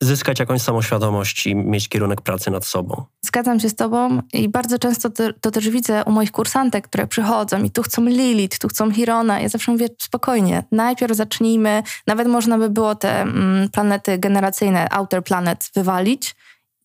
[0.02, 3.04] zyskać jakąś samoświadomość i mieć kierunek pracy nad sobą.
[3.26, 7.08] Zgadzam się z tobą i bardzo często to, to, też widzę u moich kursantek, które
[7.08, 9.40] przychodzą i tu chcą Lilith, tu chcą Hirona.
[9.40, 15.24] Ja zawsze mówię spokojnie, najpierw zacznijmy, nawet można by było te mm, planety generacyjne, outer
[15.24, 16.36] planet wywalić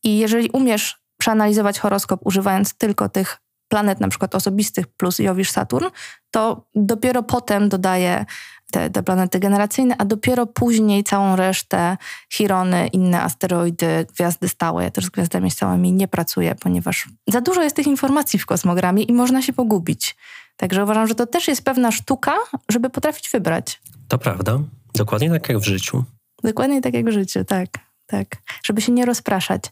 [0.04, 3.38] i jeżeli umiesz przeanalizować horoskop używając tylko tych
[3.70, 5.87] planet na przykład osobistych plus Jowisz Saturn,
[6.30, 8.24] to dopiero potem dodaję
[8.70, 11.96] te, te planety generacyjne, a dopiero później całą resztę,
[12.33, 14.85] Chirony, inne asteroidy, gwiazdy stałe.
[14.85, 19.02] Ja też z gwiazdami stałymi nie pracuję, ponieważ za dużo jest tych informacji w kosmogramie
[19.02, 20.16] i można się pogubić.
[20.56, 22.35] Także uważam, że to też jest pewna sztuka,
[22.68, 23.80] żeby potrafić wybrać.
[24.09, 24.59] To prawda.
[24.94, 26.04] Dokładnie tak jak w życiu.
[26.44, 27.68] Dokładnie tak jak w życiu, tak,
[28.06, 28.26] tak.
[28.64, 29.62] Żeby się nie rozpraszać.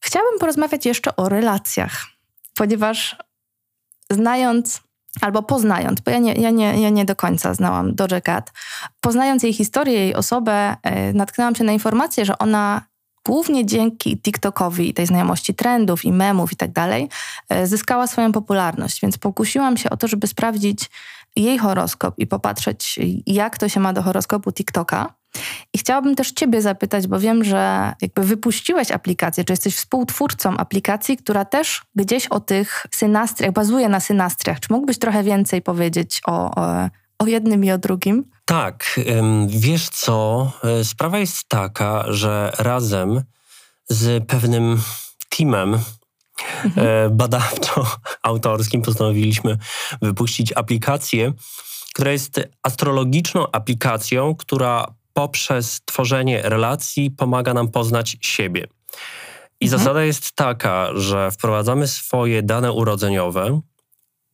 [0.00, 2.06] Chciałabym porozmawiać jeszcze o relacjach,
[2.56, 3.16] ponieważ
[4.10, 4.82] znając
[5.20, 8.52] albo poznając, bo ja nie, ja nie, ja nie do końca znałam Doja Cat,
[9.00, 12.82] poznając jej historię, jej osobę, yy, natknęłam się na informację, że ona
[13.26, 17.08] głównie dzięki TikTokowi, tej znajomości trendów i memów i tak dalej,
[17.50, 19.00] yy, zyskała swoją popularność.
[19.00, 20.90] Więc pokusiłam się o to, żeby sprawdzić
[21.36, 25.14] jej horoskop i popatrzeć, jak to się ma do horoskopu TikToka.
[25.72, 31.16] I chciałabym też Ciebie zapytać, bo wiem, że jakby wypuściłeś aplikację, czy jesteś współtwórcą aplikacji,
[31.16, 34.60] która też gdzieś o tych synastriach, bazuje na synastriach.
[34.60, 38.24] Czy mógłbyś trochę więcej powiedzieć o, o, o jednym i o drugim?
[38.44, 39.00] Tak,
[39.48, 43.22] wiesz co, e, sprawa jest taka, że razem
[43.88, 44.82] z pewnym
[45.28, 45.78] teamem
[46.64, 46.86] mhm.
[46.86, 49.58] E, badawczo-autorskim postanowiliśmy
[50.02, 51.32] wypuścić aplikację,
[51.94, 58.66] która jest astrologiczną aplikacją, która poprzez tworzenie relacji pomaga nam poznać siebie.
[59.60, 59.78] I mhm.
[59.78, 63.60] zasada jest taka, że wprowadzamy swoje dane urodzeniowe.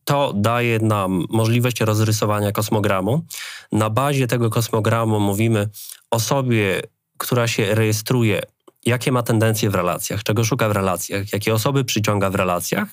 [0.03, 3.25] To daje nam możliwość rozrysowania kosmogramu.
[3.71, 5.69] Na bazie tego kosmogramu mówimy
[6.11, 6.81] osobie,
[7.17, 8.41] która się rejestruje,
[8.85, 12.87] jakie ma tendencje w relacjach, czego szuka w relacjach, jakie osoby przyciąga w relacjach,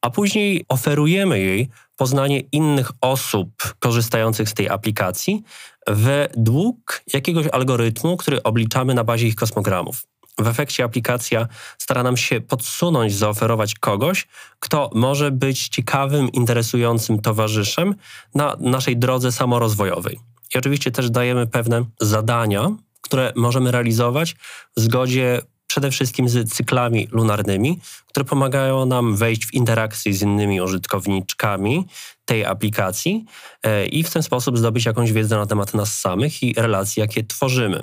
[0.00, 5.42] a później oferujemy jej poznanie innych osób korzystających z tej aplikacji
[5.90, 10.06] według jakiegoś algorytmu, który obliczamy na bazie ich kosmogramów.
[10.38, 11.48] W efekcie aplikacja
[11.78, 14.28] stara nam się podsunąć, zaoferować kogoś,
[14.60, 17.94] kto może być ciekawym, interesującym towarzyszem
[18.34, 20.18] na naszej drodze samorozwojowej.
[20.54, 22.70] I oczywiście też dajemy pewne zadania,
[23.00, 24.36] które możemy realizować
[24.76, 30.60] w zgodzie przede wszystkim z cyklami lunarnymi, które pomagają nam wejść w interakcję z innymi
[30.60, 31.86] użytkowniczkami
[32.24, 33.24] tej aplikacji
[33.62, 37.24] e, i w ten sposób zdobyć jakąś wiedzę na temat nas samych i relacji, jakie
[37.24, 37.82] tworzymy.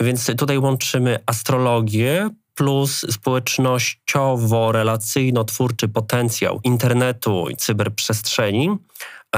[0.00, 8.76] Więc tutaj łączymy astrologię plus społecznościowo-relacyjno-twórczy potencjał internetu i cyberprzestrzeni,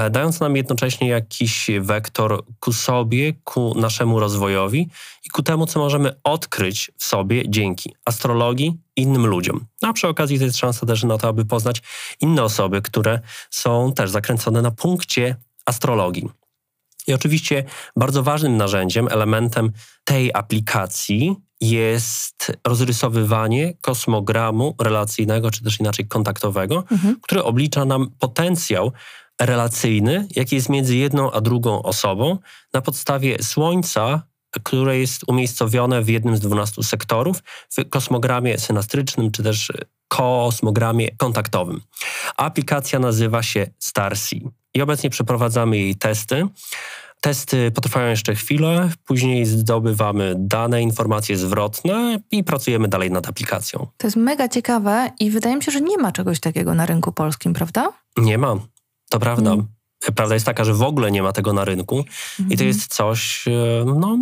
[0.09, 4.89] dając nam jednocześnie jakiś wektor ku sobie, ku naszemu rozwojowi
[5.25, 9.65] i ku temu, co możemy odkryć w sobie dzięki astrologii innym ludziom.
[9.81, 11.81] No, a przy okazji to jest szansa też na to, aby poznać
[12.21, 15.35] inne osoby, które są też zakręcone na punkcie
[15.65, 16.29] astrologii.
[17.07, 17.63] I oczywiście
[17.95, 19.71] bardzo ważnym narzędziem, elementem
[20.03, 27.19] tej aplikacji jest rozrysowywanie kosmogramu relacyjnego, czy też inaczej kontaktowego, mhm.
[27.21, 28.91] który oblicza nam potencjał
[29.39, 32.37] relacyjny, jaki jest między jedną a drugą osobą
[32.73, 34.21] na podstawie Słońca,
[34.63, 39.71] które jest umiejscowione w jednym z 12 sektorów w kosmogramie synastrycznym czy też
[40.07, 41.81] kosmogramie kontaktowym.
[42.37, 46.47] Aplikacja nazywa się Starsea i obecnie przeprowadzamy jej testy.
[47.21, 53.87] Testy potrwają jeszcze chwilę, później zdobywamy dane, informacje zwrotne i pracujemy dalej nad aplikacją.
[53.97, 57.11] To jest mega ciekawe i wydaje mi się, że nie ma czegoś takiego na rynku
[57.11, 57.91] polskim, prawda?
[58.17, 58.55] Nie ma.
[59.09, 59.51] To prawda.
[59.51, 59.67] Mm.
[60.15, 62.51] Prawda jest taka, że w ogóle nie ma tego na rynku mm.
[62.51, 62.67] i to mhm.
[62.67, 64.17] jest coś, e, no,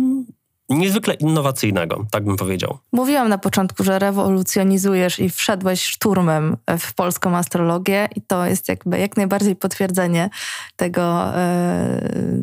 [0.68, 2.78] niezwykle innowacyjnego, tak bym powiedział.
[2.92, 8.98] Mówiłam na początku, że rewolucjonizujesz i wszedłeś szturmem w polską astrologię i to jest jakby
[8.98, 10.30] jak najbardziej potwierdzenie
[10.76, 12.00] tego, e,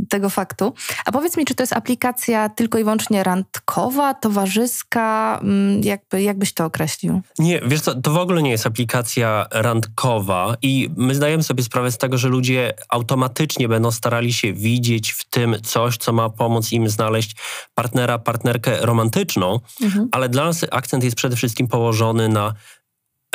[0.10, 0.74] tego faktu.
[1.06, 5.40] A powiedz mi, czy to jest aplikacja tylko i wyłącznie randkowa, towarzyska?
[5.42, 7.22] Mm, jakby, jak byś to określił?
[7.40, 11.92] Nie, wiesz co, to w ogóle nie jest aplikacja randkowa i my zdajemy sobie sprawę
[11.92, 16.72] z tego, że ludzie automatycznie będą starali się widzieć w tym coś, co ma pomóc
[16.72, 17.36] im znaleźć
[17.76, 20.08] partnera partnerkę romantyczną, mhm.
[20.12, 22.54] ale dla nas akcent jest przede wszystkim położony na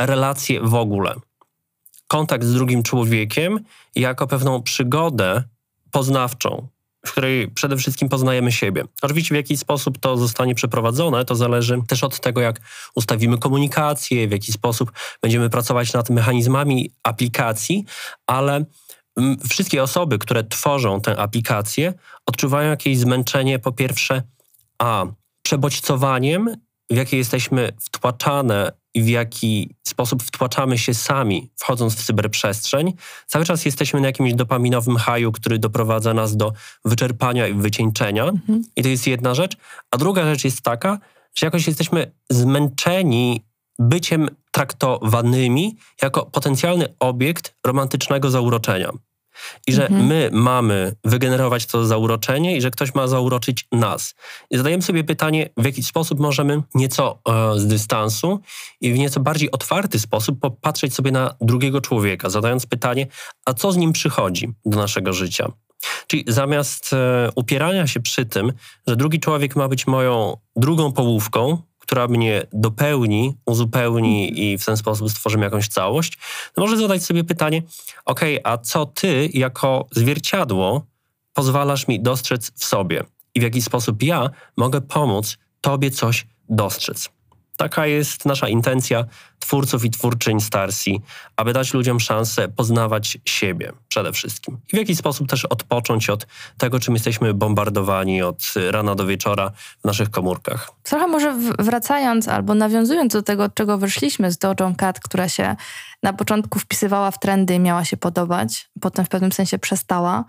[0.01, 1.15] relacje w ogóle.
[2.09, 3.61] Kontakt z drugim człowiekiem
[3.97, 5.43] jako pewną przygodę
[5.91, 6.69] poznawczą,
[7.07, 8.85] w której przede wszystkim poznajemy siebie.
[9.03, 12.61] Oczywiście w jaki sposób to zostanie przeprowadzone, to zależy też od tego, jak
[12.95, 17.85] ustawimy komunikację, w jaki sposób będziemy pracować nad mechanizmami aplikacji,
[18.27, 18.65] ale
[19.49, 21.95] wszystkie osoby, które tworzą tę aplikację,
[22.27, 24.23] odczuwają jakieś zmęczenie po pierwsze
[24.81, 25.07] a
[25.43, 26.57] przebodźcowaniem,
[26.91, 32.93] w jakie jesteśmy wtłaczane i w jaki sposób wtłaczamy się sami, wchodząc w cyberprzestrzeń,
[33.27, 36.53] cały czas jesteśmy na jakimś dopaminowym haju, który doprowadza nas do
[36.85, 38.25] wyczerpania i wycieńczenia.
[38.25, 38.65] Mhm.
[38.77, 39.57] I to jest jedna rzecz.
[39.91, 40.99] A druga rzecz jest taka,
[41.35, 43.45] że jakoś jesteśmy zmęczeni
[43.79, 48.91] byciem traktowanymi jako potencjalny obiekt romantycznego zauroczenia.
[49.67, 50.07] I że mhm.
[50.07, 54.15] my mamy wygenerować to zauroczenie i że ktoś ma zauroczyć nas.
[54.51, 58.41] I zadajemy sobie pytanie, w jaki sposób możemy nieco e, z dystansu
[58.81, 63.07] i w nieco bardziej otwarty sposób popatrzeć sobie na drugiego człowieka, zadając pytanie,
[63.45, 65.53] a co z nim przychodzi do naszego życia?
[66.07, 68.53] Czyli zamiast e, upierania się przy tym,
[68.87, 74.77] że drugi człowiek ma być moją drugą połówką, która mnie dopełni, uzupełni i w ten
[74.77, 76.19] sposób stworzymy jakąś całość,
[76.55, 77.63] to może zadać sobie pytanie,
[78.05, 80.87] ok, a co ty jako zwierciadło
[81.35, 87.11] pozwalasz mi dostrzec w sobie i w jaki sposób ja mogę pomóc tobie coś dostrzec.
[87.57, 89.05] Taka jest nasza intencja
[89.41, 91.01] twórców i twórczyń Starsi,
[91.37, 94.59] aby dać ludziom szansę poznawać siebie przede wszystkim.
[94.73, 96.27] I w jakiś sposób też odpocząć od
[96.59, 100.71] tego, czym jesteśmy bombardowani od rana do wieczora w naszych komórkach.
[100.83, 104.55] Trochę może wracając albo nawiązując do tego, od czego wyszliśmy z Dojo
[105.05, 105.57] która się
[106.03, 110.25] na początku wpisywała w trendy i miała się podobać, potem w pewnym sensie przestała.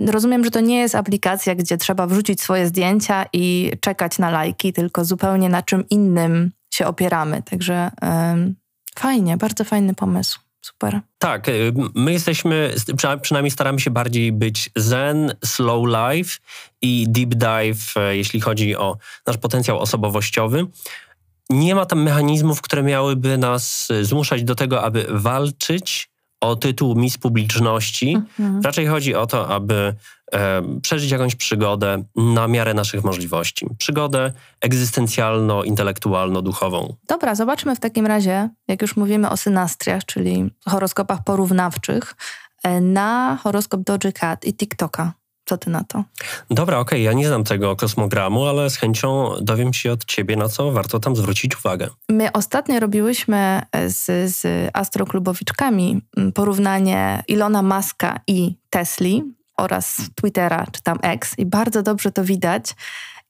[0.00, 4.72] Rozumiem, że to nie jest aplikacja, gdzie trzeba wrzucić swoje zdjęcia i czekać na lajki,
[4.72, 7.42] tylko zupełnie na czym innym się opieramy.
[7.42, 7.90] Także
[9.00, 10.38] fajnie, bardzo fajny pomysł.
[10.60, 11.00] Super.
[11.18, 12.74] Tak, y, my jesteśmy,
[13.22, 16.38] przynajmniej staramy się bardziej być zen, slow life
[16.82, 20.66] i deep dive, e, jeśli chodzi o nasz potencjał osobowościowy.
[21.50, 26.10] Nie ma tam mechanizmów, które miałyby nas e, zmuszać do tego, aby walczyć
[26.40, 28.14] o tytuł Miss Publiczności.
[28.14, 28.62] Mhm.
[28.62, 29.94] Raczej chodzi o to, aby
[30.32, 33.66] e, przeżyć jakąś przygodę na miarę naszych możliwości.
[33.78, 36.92] Przygodę egzystencjalno-intelektualno-duchową.
[37.08, 42.14] Dobra, zobaczmy w takim razie, jak już mówimy o synastriach, czyli horoskopach porównawczych,
[42.62, 45.12] e, na horoskop Doji Cat i TikToka.
[45.48, 46.04] Co ty na to?
[46.50, 47.00] Dobra, okej, okay.
[47.00, 51.00] ja nie znam tego kosmogramu, ale z chęcią dowiem się od ciebie, na co warto
[51.00, 51.88] tam zwrócić uwagę.
[52.08, 56.00] My ostatnio robiłyśmy z, z astroklubowiczkami
[56.34, 59.24] porównanie Ilona Maska i Tesli
[59.56, 62.74] oraz Twittera, czy tam X i bardzo dobrze to widać,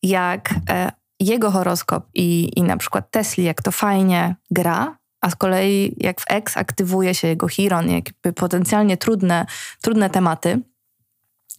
[0.02, 5.36] jak e, jego horoskop i, i na przykład Tesli, jak to fajnie gra, a z
[5.36, 9.46] kolei jak w X aktywuje się jego Chiron, jakby potencjalnie trudne,
[9.80, 10.60] trudne tematy,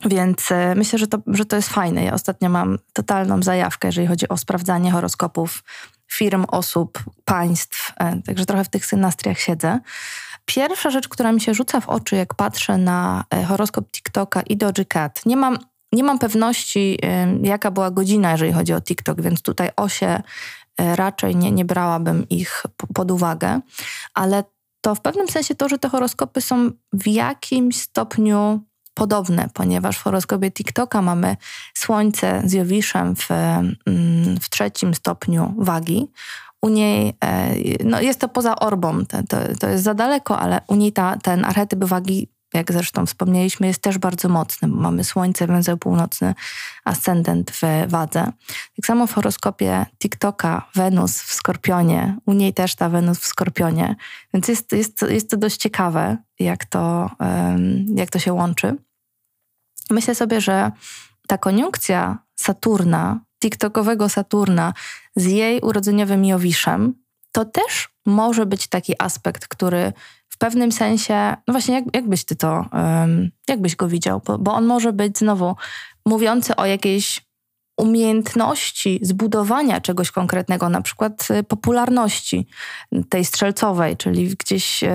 [0.06, 2.04] więc e, myślę, że to, że to jest fajne.
[2.04, 5.64] Ja ostatnio mam totalną zajawkę, jeżeli chodzi o sprawdzanie horoskopów
[6.12, 7.92] firm, osób, państw.
[8.00, 9.80] E, także trochę w tych synastriach siedzę.
[10.46, 14.58] Pierwsza rzecz, która mi się rzuca w oczy, jak patrzę na e, horoskop TikToka i
[14.58, 15.58] Doji Cat, nie mam,
[15.92, 17.00] nie mam pewności,
[17.44, 20.22] jaka była godzina, jeżeli chodzi o TikTok, więc tutaj osie
[20.78, 23.60] raczej nie, nie brałabym ich pod uwagę,
[24.14, 24.44] ale
[24.82, 28.62] to w pewnym sensie to, że te horoskopy są w jakimś stopniu
[28.98, 31.38] podobne, ponieważ w horoskopie TikToka mamy
[31.74, 36.08] Słońce z Jowiszem w, mm, w trzecim stopniu wagi.
[36.62, 40.62] U niej, e, no jest to poza orbą, to, to, to jest za daleko, ale
[40.68, 45.04] u niej ta, ten archetyp wagi, jak zresztą wspomnieliśmy, jest też bardzo mocny, bo mamy
[45.04, 46.36] Słońce, węzeł północny,
[46.86, 48.32] ascendent w wadze.
[48.76, 53.96] Tak samo w horoskopie TikToka Wenus w Skorpionie, u niej też ta Wenus w Skorpionie,
[54.34, 57.10] więc jest, jest, jest to dość ciekawe, jak to,
[57.96, 58.87] jak to się łączy.
[59.92, 60.72] Myślę sobie, że
[61.28, 64.74] ta koniunkcja Saturna, TikTokowego Saturna
[65.16, 66.94] z jej urodzeniowym Jowiszem,
[67.32, 69.94] to też może być taki aspekt, który
[70.30, 74.22] w pewnym sensie, no właśnie, jak, byś ty to, um, jak byś go widział?
[74.26, 75.56] Bo, bo on może być znowu
[76.06, 77.27] mówiący o jakiejś
[77.78, 82.48] umiejętności zbudowania czegoś konkretnego, na przykład y, popularności
[83.10, 84.88] tej strzelcowej, czyli gdzieś y,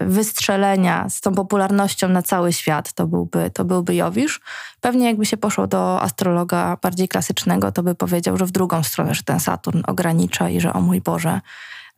[0.00, 4.40] wystrzelenia z tą popularnością na cały świat, to byłby, to byłby Jowisz.
[4.80, 9.14] Pewnie jakby się poszło do astrologa bardziej klasycznego, to by powiedział, że w drugą stronę,
[9.14, 11.40] że ten Saturn ogranicza i że o mój Boże,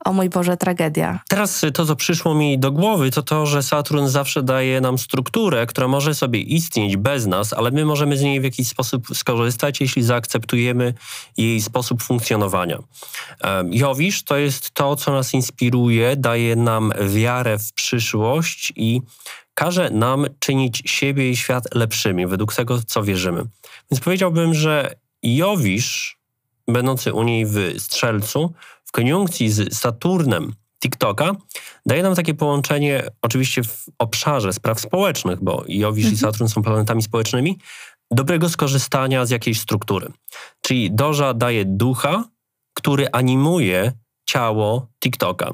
[0.05, 1.21] o mój Boże, tragedia.
[1.29, 5.67] Teraz to, co przyszło mi do głowy, to to, że Saturn zawsze daje nam strukturę,
[5.67, 9.81] która może sobie istnieć bez nas, ale my możemy z niej w jakiś sposób skorzystać,
[9.81, 10.95] jeśli zaakceptujemy
[11.37, 12.79] jej sposób funkcjonowania.
[13.71, 19.03] Jowisz to jest to, co nas inspiruje, daje nam wiarę w przyszłość i
[19.55, 23.45] każe nam czynić siebie i świat lepszymi, według tego, co wierzymy.
[23.91, 26.19] Więc powiedziałbym, że Jowisz,
[26.69, 28.53] będący u niej w Strzelcu,
[28.93, 31.33] w koniunkcji z Saturnem TikToka
[31.87, 36.15] daje nam takie połączenie, oczywiście w obszarze spraw społecznych, bo Jowisz mhm.
[36.15, 37.59] i Saturn są planetami społecznymi,
[38.11, 40.09] dobrego skorzystania z jakiejś struktury.
[40.61, 42.25] Czyli Doża daje ducha,
[42.75, 43.93] który animuje
[44.27, 45.53] ciało TikToka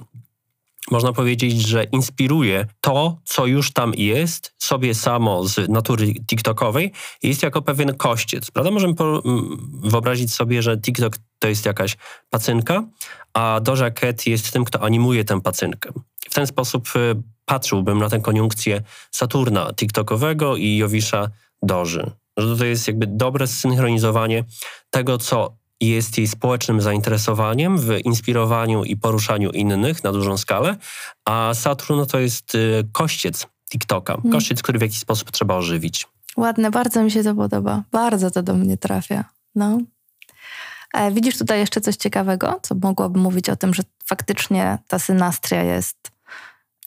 [0.91, 7.43] można powiedzieć, że inspiruje to, co już tam jest, sobie samo z natury TikTokowej, jest
[7.43, 8.51] jako pewien kościec.
[8.51, 8.71] Prawda?
[8.71, 8.95] Możemy
[9.83, 11.97] wyobrazić sobie, że TikTok to jest jakaś
[12.31, 12.85] pacynka,
[13.35, 15.91] a Doja Cat jest tym, kto animuje tę pacynkę.
[16.31, 21.31] W ten sposób y, patrzyłbym na tę koniunkcję Saturna TikTokowego i Jowisza
[21.63, 22.11] Doży.
[22.37, 24.45] Że to jest jakby dobre zsynchronizowanie
[24.91, 30.77] tego, co jest jej społecznym zainteresowaniem w inspirowaniu i poruszaniu innych na dużą skalę,
[31.25, 34.33] a Saturn no to jest y, kościec TikToka, hmm.
[34.33, 36.07] kościec, który w jakiś sposób trzeba ożywić.
[36.37, 37.83] Ładne, bardzo mi się to podoba.
[37.93, 39.25] Bardzo to do mnie trafia.
[39.55, 39.79] No.
[40.95, 45.63] E, widzisz tutaj jeszcze coś ciekawego, co mogłaby mówić o tym, że faktycznie ta synastria
[45.63, 46.11] jest,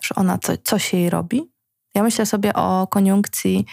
[0.01, 1.51] że ona co, coś jej robi?
[1.95, 3.65] Ja myślę sobie o koniunkcji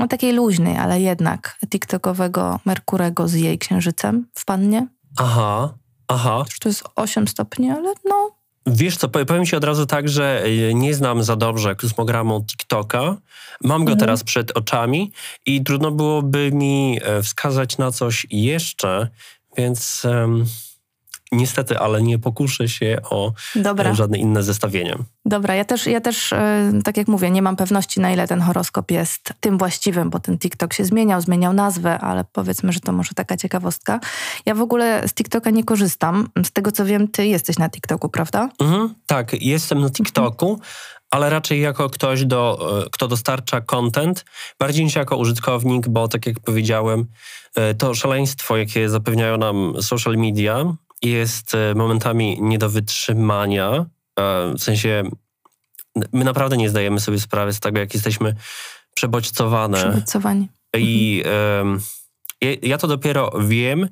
[0.00, 4.86] no, takiej luźnej, ale jednak TikTokowego Merkurego z jej księżycem w pannie.
[5.16, 5.74] Aha,
[6.08, 6.44] aha.
[6.60, 8.30] To jest 8 stopni, ale no.
[8.66, 13.16] Wiesz co, powiem ci od razu tak, że e, nie znam za dobrze kosmogramu TikToka.
[13.64, 13.98] Mam go mhm.
[13.98, 15.12] teraz przed oczami
[15.46, 19.08] i trudno byłoby mi e, wskazać na coś jeszcze,
[19.56, 20.44] więc um,
[21.32, 23.94] niestety, ale nie pokuszę się o Dobra.
[23.94, 24.98] żadne inne zestawienie.
[25.24, 28.40] Dobra, ja też, ja też, e, tak jak mówię, nie mam pewności, na ile ten
[28.40, 32.92] horoskop jest tym właściwym, bo ten TikTok się zmieniał, zmieniał nazwę, ale powiedzmy, że to
[32.92, 34.00] może taka ciekawostka.
[34.46, 36.28] Ja w ogóle z TikToka nie korzystam.
[36.44, 38.48] Z tego co wiem, ty jesteś na TikToku, prawda?
[38.60, 40.50] Mhm, tak, jestem na TikToku.
[40.50, 40.68] Mhm
[41.14, 44.24] ale raczej jako ktoś, do, e, kto dostarcza content,
[44.58, 47.06] bardziej niż jako użytkownik, bo tak jak powiedziałem,
[47.54, 50.74] e, to szaleństwo, jakie zapewniają nam social media,
[51.04, 53.86] jest e, momentami nie do wytrzymania.
[54.58, 55.02] W sensie,
[56.12, 58.34] my naprawdę nie zdajemy sobie sprawy z tego, jak jesteśmy
[58.94, 59.78] przebodźcowane.
[59.78, 60.48] Przebodźcowani.
[60.76, 61.24] I
[61.58, 61.80] um,
[62.62, 63.88] ja to dopiero wiem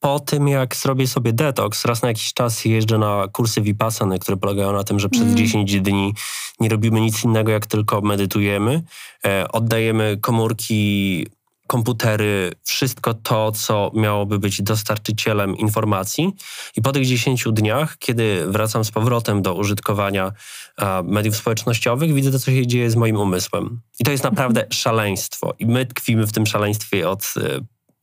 [0.00, 4.36] po tym, jak zrobię sobie detoks, raz na jakiś czas jeżdżę na kursy Vipassany, które
[4.36, 5.36] polegają na tym, że przez mm.
[5.36, 6.14] 10 dni
[6.60, 8.82] nie robimy nic innego, jak tylko medytujemy.
[9.26, 11.26] E, oddajemy komórki,
[11.72, 16.32] komputery, wszystko to, co miałoby być dostarczycielem informacji.
[16.76, 20.32] I po tych 10 dniach, kiedy wracam z powrotem do użytkowania
[20.78, 23.80] e, mediów społecznościowych, widzę to, co się dzieje z moim umysłem.
[23.98, 24.72] I to jest naprawdę mhm.
[24.72, 25.54] szaleństwo.
[25.58, 27.60] I my tkwimy w tym szaleństwie od e,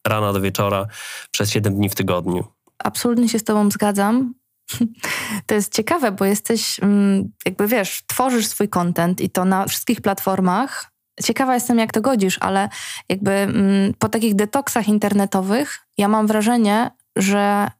[0.07, 0.87] rana do wieczora
[1.31, 2.43] przez 7 dni w tygodniu.
[2.77, 4.33] Absolutnie się z Tobą zgadzam.
[5.47, 10.01] To jest ciekawe, bo jesteś, mm, jakby wiesz, tworzysz swój content i to na wszystkich
[10.01, 10.88] platformach.
[11.23, 12.69] Ciekawa jestem, jak to godzisz, ale
[13.09, 17.71] jakby mm, po takich detoksach internetowych ja mam wrażenie, że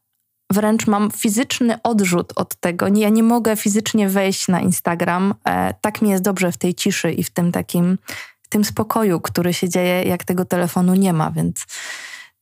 [0.52, 2.86] wręcz mam fizyczny odrzut od tego.
[2.94, 5.34] Ja nie mogę fizycznie wejść na Instagram.
[5.44, 7.98] E, tak mi jest dobrze w tej ciszy i w tym takim,
[8.42, 11.66] w tym spokoju, który się dzieje, jak tego telefonu nie ma, więc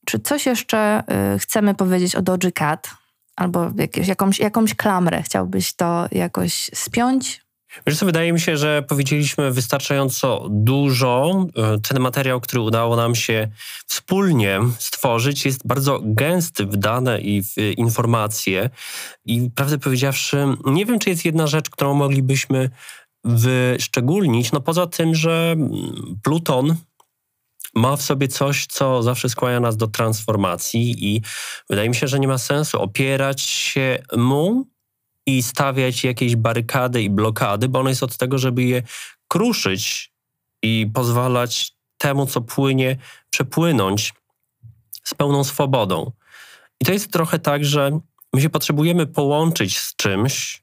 [0.09, 1.03] czy coś jeszcze
[1.35, 2.91] y, chcemy powiedzieć o Doji Cat?
[3.37, 7.48] Albo jakieś, jakąś, jakąś klamrę chciałbyś to jakoś spiąć?
[7.87, 11.47] Wiesz co, wydaje mi się, że powiedzieliśmy wystarczająco dużo.
[11.77, 13.49] Y, ten materiał, który udało nam się
[13.87, 18.71] wspólnie stworzyć, jest bardzo gęsty w dane i w informacje.
[19.25, 22.71] I prawdę powiedziawszy, nie wiem, czy jest jedna rzecz, którą moglibyśmy
[23.25, 24.53] wyszczególnić.
[24.53, 25.57] No poza tym, że
[26.23, 26.77] Pluton
[27.75, 31.23] ma w sobie coś, co zawsze skłania nas do transformacji i
[31.71, 34.67] wydaje mi się, że nie ma sensu opierać się mu
[35.29, 38.83] i stawiać jakieś barykady i blokady, bo on jest od tego, żeby je
[39.29, 40.13] kruszyć
[40.63, 42.97] i pozwalać temu, co płynie,
[43.31, 44.15] przepłynąć
[45.05, 46.13] z pełną swobodą.
[46.81, 48.01] I to jest trochę tak, że
[48.33, 50.63] my się potrzebujemy połączyć z czymś,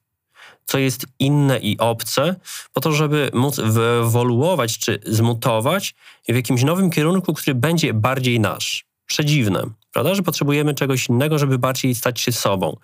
[0.66, 2.36] co jest inne i obce,
[2.74, 5.96] po to, żeby móc wyewoluować czy zmutować
[6.30, 8.86] w jakimś nowym kierunku, który będzie bardziej nasz.
[9.06, 9.64] Przedziwne,
[9.94, 10.16] prawda?
[10.16, 12.78] Że potrzebujemy czegoś innego, żeby bardziej stać się sobą.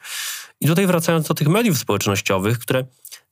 [0.62, 2.86] I tutaj wracając do tych mediów społecznościowych, które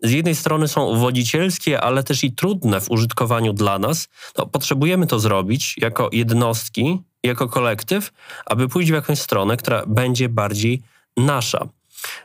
[0.03, 5.07] z jednej strony są wodzicielskie, ale też i trudne w użytkowaniu dla nas, to potrzebujemy
[5.07, 8.11] to zrobić jako jednostki, jako kolektyw,
[8.45, 10.81] aby pójść w jakąś stronę, która będzie bardziej
[11.17, 11.67] nasza.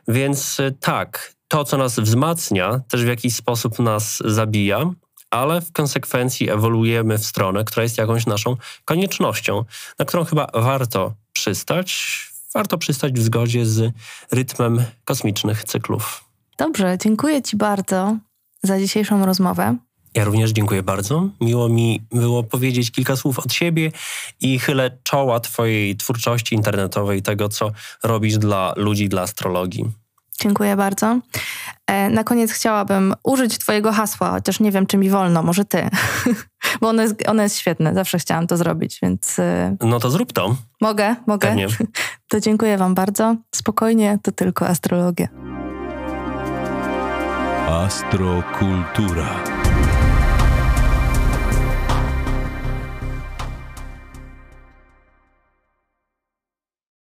[0.09, 4.91] Więc y, tak, to, co nas wzmacnia, też w jakiś sposób nas zabija,
[5.31, 9.65] ale w konsekwencji ewoluujemy w stronę, która jest jakąś naszą koniecznością,
[9.99, 12.34] na którą chyba warto przystać.
[12.55, 13.93] Warto przystać w zgodzie z
[14.33, 16.25] rytmem kosmicznych cyklów.
[16.59, 18.17] Dobrze, dziękuję Ci bardzo
[18.63, 19.77] za dzisiejszą rozmowę.
[20.15, 21.29] Ja również dziękuję bardzo.
[21.41, 23.93] Miło mi było powiedzieć kilka słów od siebie
[24.41, 27.71] i chylę czoła Twojej twórczości internetowej, tego, co
[28.03, 30.04] robisz dla ludzi, dla astrologii.
[30.41, 31.19] Dziękuję bardzo.
[31.87, 35.89] E, na koniec chciałabym użyć Twojego hasła, chociaż nie wiem, czy mi wolno, może Ty,
[36.81, 37.95] bo ono jest, ono jest świetne.
[37.95, 39.39] Zawsze chciałam to zrobić, więc.
[39.39, 40.57] E, no to zrób to.
[40.81, 41.49] Mogę, mogę.
[41.49, 41.67] Pewnie.
[42.29, 43.37] To dziękuję Wam bardzo.
[43.55, 45.29] Spokojnie, to tylko astrologia.
[47.69, 49.29] Astrokultura.